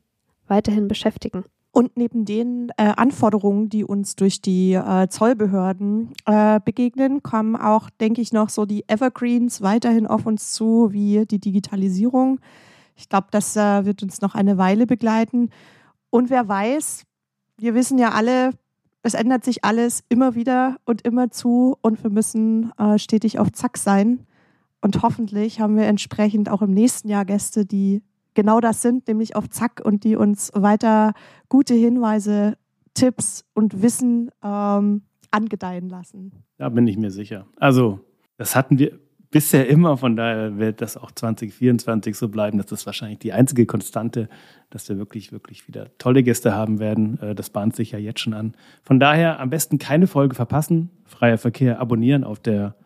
weiterhin 0.48 0.88
beschäftigen. 0.88 1.44
Und 1.70 1.96
neben 1.98 2.24
den 2.24 2.70
äh, 2.78 2.94
Anforderungen, 2.96 3.68
die 3.68 3.84
uns 3.84 4.16
durch 4.16 4.40
die 4.40 4.72
äh, 4.72 5.08
Zollbehörden 5.08 6.14
äh, 6.24 6.58
begegnen, 6.64 7.22
kommen 7.22 7.54
auch, 7.54 7.90
denke 7.90 8.22
ich, 8.22 8.32
noch 8.32 8.48
so 8.48 8.64
die 8.64 8.88
Evergreens 8.88 9.60
weiterhin 9.60 10.06
auf 10.06 10.24
uns 10.24 10.54
zu, 10.54 10.88
wie 10.92 11.26
die 11.26 11.38
Digitalisierung, 11.38 12.40
ich 12.96 13.08
glaube, 13.08 13.28
das 13.30 13.56
äh, 13.56 13.84
wird 13.84 14.02
uns 14.02 14.20
noch 14.20 14.34
eine 14.34 14.58
Weile 14.58 14.86
begleiten. 14.86 15.50
Und 16.10 16.30
wer 16.30 16.48
weiß, 16.48 17.04
wir 17.58 17.74
wissen 17.74 17.98
ja 17.98 18.10
alle, 18.10 18.50
es 19.02 19.14
ändert 19.14 19.44
sich 19.44 19.64
alles 19.64 20.02
immer 20.08 20.34
wieder 20.34 20.76
und 20.84 21.02
immer 21.02 21.30
zu 21.30 21.76
und 21.82 22.02
wir 22.02 22.10
müssen 22.10 22.72
äh, 22.78 22.98
stetig 22.98 23.38
auf 23.38 23.52
Zack 23.52 23.76
sein. 23.78 24.26
Und 24.80 25.02
hoffentlich 25.02 25.60
haben 25.60 25.76
wir 25.76 25.86
entsprechend 25.86 26.48
auch 26.48 26.62
im 26.62 26.72
nächsten 26.72 27.08
Jahr 27.08 27.24
Gäste, 27.24 27.66
die 27.66 28.02
genau 28.34 28.60
das 28.60 28.82
sind, 28.82 29.08
nämlich 29.08 29.36
auf 29.36 29.48
Zack 29.48 29.80
und 29.84 30.04
die 30.04 30.16
uns 30.16 30.50
weiter 30.54 31.12
gute 31.48 31.74
Hinweise, 31.74 32.56
Tipps 32.94 33.44
und 33.54 33.82
Wissen 33.82 34.30
ähm, 34.42 35.02
angedeihen 35.30 35.88
lassen. 35.88 36.32
Da 36.56 36.68
bin 36.68 36.86
ich 36.86 36.96
mir 36.96 37.10
sicher. 37.10 37.46
Also, 37.56 38.00
das 38.38 38.56
hatten 38.56 38.78
wir 38.78 38.98
bisher 39.36 39.68
immer. 39.68 39.98
Von 39.98 40.16
daher 40.16 40.56
wird 40.56 40.80
das 40.80 40.96
auch 40.96 41.10
2024 41.10 42.16
so 42.16 42.30
bleiben. 42.30 42.56
Das 42.56 42.72
ist 42.72 42.86
wahrscheinlich 42.86 43.18
die 43.18 43.34
einzige 43.34 43.66
Konstante, 43.66 44.30
dass 44.70 44.88
wir 44.88 44.96
wirklich, 44.96 45.30
wirklich 45.30 45.68
wieder 45.68 45.90
tolle 45.98 46.22
Gäste 46.22 46.54
haben 46.54 46.78
werden. 46.78 47.20
Äh, 47.20 47.34
das 47.34 47.50
bahnt 47.50 47.76
sich 47.76 47.90
ja 47.90 47.98
jetzt 47.98 48.20
schon 48.20 48.32
an. 48.32 48.54
Von 48.82 48.98
daher 48.98 49.38
am 49.38 49.50
besten 49.50 49.76
keine 49.76 50.06
Folge 50.06 50.34
verpassen. 50.34 50.88
Freier 51.04 51.36
Verkehr 51.36 51.80
abonnieren 51.80 52.24
auf 52.24 52.40
der 52.40 52.76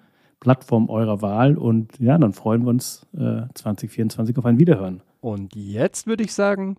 Plattform 0.40 0.90
eurer 0.90 1.22
Wahl. 1.22 1.56
Und 1.56 1.92
ja, 2.00 2.18
dann 2.18 2.32
freuen 2.32 2.64
wir 2.64 2.70
uns 2.70 3.06
2024 3.12 4.34
äh, 4.34 4.38
auf 4.40 4.44
ein 4.44 4.58
Wiederhören. 4.58 5.02
Und 5.20 5.54
jetzt 5.54 6.08
würde 6.08 6.24
ich 6.24 6.34
sagen, 6.34 6.78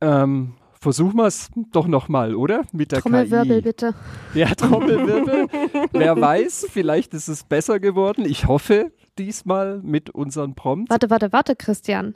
ähm, 0.00 0.54
versuchen 0.82 1.16
wir 1.16 1.26
es 1.26 1.48
doch 1.70 1.86
nochmal, 1.86 2.34
oder? 2.34 2.62
Mit 2.72 2.92
der 2.92 3.00
Trommelwirbel, 3.00 3.58
KI. 3.58 3.62
bitte. 3.62 3.94
Ja, 4.34 4.48
Trommelwirbel. 4.54 5.46
Wer 5.92 6.20
weiß, 6.20 6.66
vielleicht 6.70 7.14
ist 7.14 7.28
es 7.28 7.44
besser 7.44 7.78
geworden. 7.78 8.24
Ich 8.24 8.46
hoffe 8.46 8.90
diesmal 9.16 9.80
mit 9.82 10.10
unseren 10.10 10.54
Prompts. 10.54 10.90
Warte, 10.90 11.08
warte, 11.08 11.32
warte, 11.32 11.56
Christian. 11.56 12.14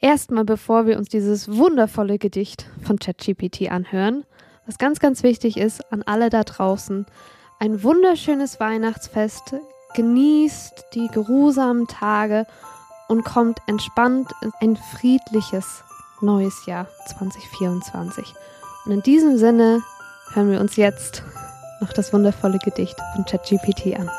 Erstmal, 0.00 0.44
bevor 0.44 0.86
wir 0.86 0.96
uns 0.98 1.08
dieses 1.08 1.56
wundervolle 1.56 2.18
Gedicht 2.18 2.70
von 2.82 2.98
ChatGPT 2.98 3.70
anhören, 3.70 4.24
was 4.66 4.78
ganz, 4.78 4.98
ganz 4.98 5.22
wichtig 5.22 5.58
ist 5.58 5.92
an 5.92 6.02
alle 6.02 6.30
da 6.30 6.42
draußen, 6.42 7.06
ein 7.60 7.82
wunderschönes 7.82 8.60
Weihnachtsfest, 8.60 9.54
genießt 9.94 10.86
die 10.94 11.08
geruhsamen 11.08 11.86
Tage 11.86 12.46
und 13.08 13.24
kommt 13.24 13.58
entspannt 13.66 14.30
in 14.40 14.52
ein 14.60 14.76
friedliches 14.76 15.82
neues 16.22 16.66
Jahr 16.66 16.86
2024. 17.06 18.34
Und 18.84 18.92
in 18.92 19.02
diesem 19.02 19.38
Sinne 19.38 19.82
hören 20.32 20.50
wir 20.50 20.60
uns 20.60 20.76
jetzt 20.76 21.22
noch 21.80 21.92
das 21.92 22.12
wundervolle 22.12 22.58
Gedicht 22.58 22.96
von 23.14 23.24
ChatGPT 23.24 23.98
an. 23.98 24.10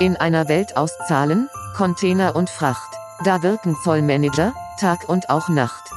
In 0.00 0.16
einer 0.16 0.48
Welt 0.48 0.76
aus 0.76 0.92
Zahlen, 1.06 1.48
Container 1.76 2.34
und 2.34 2.50
Fracht, 2.50 2.96
da 3.24 3.42
wirken 3.42 3.76
Zollmanager, 3.84 4.52
Tag 4.80 5.08
und 5.08 5.30
auch 5.30 5.48
Nacht. 5.48 5.90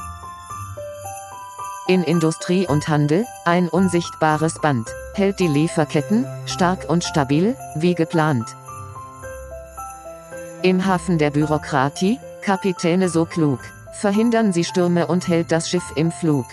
In 1.88 2.02
Industrie 2.02 2.66
und 2.66 2.88
Handel, 2.88 3.26
ein 3.44 3.68
unsichtbares 3.68 4.60
Band, 4.60 4.88
hält 5.14 5.38
die 5.38 5.46
Lieferketten, 5.46 6.26
stark 6.46 6.88
und 6.88 7.04
stabil, 7.04 7.56
wie 7.76 7.94
geplant. 7.94 8.56
Im 10.62 10.84
Hafen 10.84 11.18
der 11.18 11.30
Bürokratie, 11.30 12.18
Kapitäne 12.46 13.08
so 13.08 13.24
klug, 13.24 13.58
verhindern 13.92 14.52
sie 14.52 14.62
Stürme 14.62 15.08
und 15.08 15.26
hält 15.26 15.50
das 15.50 15.68
Schiff 15.68 15.92
im 15.96 16.12
Flug. 16.12 16.46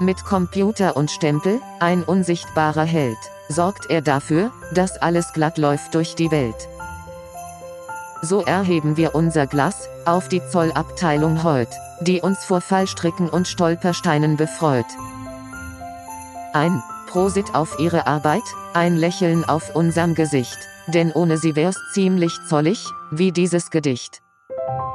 Mit 0.00 0.22
Computer 0.26 0.98
und 0.98 1.10
Stempel, 1.10 1.62
ein 1.80 2.02
unsichtbarer 2.02 2.84
Held, 2.84 3.16
sorgt 3.48 3.88
er 3.88 4.02
dafür, 4.02 4.52
dass 4.74 5.00
alles 5.00 5.32
glatt 5.32 5.56
läuft 5.56 5.94
durch 5.94 6.14
die 6.14 6.30
Welt. 6.30 6.68
So 8.20 8.42
erheben 8.42 8.98
wir 8.98 9.14
unser 9.14 9.46
Glas 9.46 9.88
auf 10.04 10.28
die 10.28 10.42
Zollabteilung 10.46 11.42
heut, 11.42 11.70
die 12.02 12.20
uns 12.20 12.44
vor 12.44 12.60
Fallstricken 12.60 13.30
und 13.30 13.48
Stolpersteinen 13.48 14.36
befreut. 14.36 14.84
Ein 16.52 16.82
Prosit 17.06 17.54
auf 17.54 17.78
ihre 17.78 18.06
Arbeit, 18.06 18.44
ein 18.74 18.96
Lächeln 18.96 19.42
auf 19.42 19.74
unserem 19.74 20.14
Gesicht, 20.14 20.58
denn 20.86 21.12
ohne 21.12 21.38
sie 21.38 21.56
wär's 21.56 21.78
ziemlich 21.94 22.34
zollig, 22.46 22.84
wie 23.10 23.32
dieses 23.32 23.70
Gedicht. 23.70 24.20
thank 24.56 24.68
you 24.80 24.85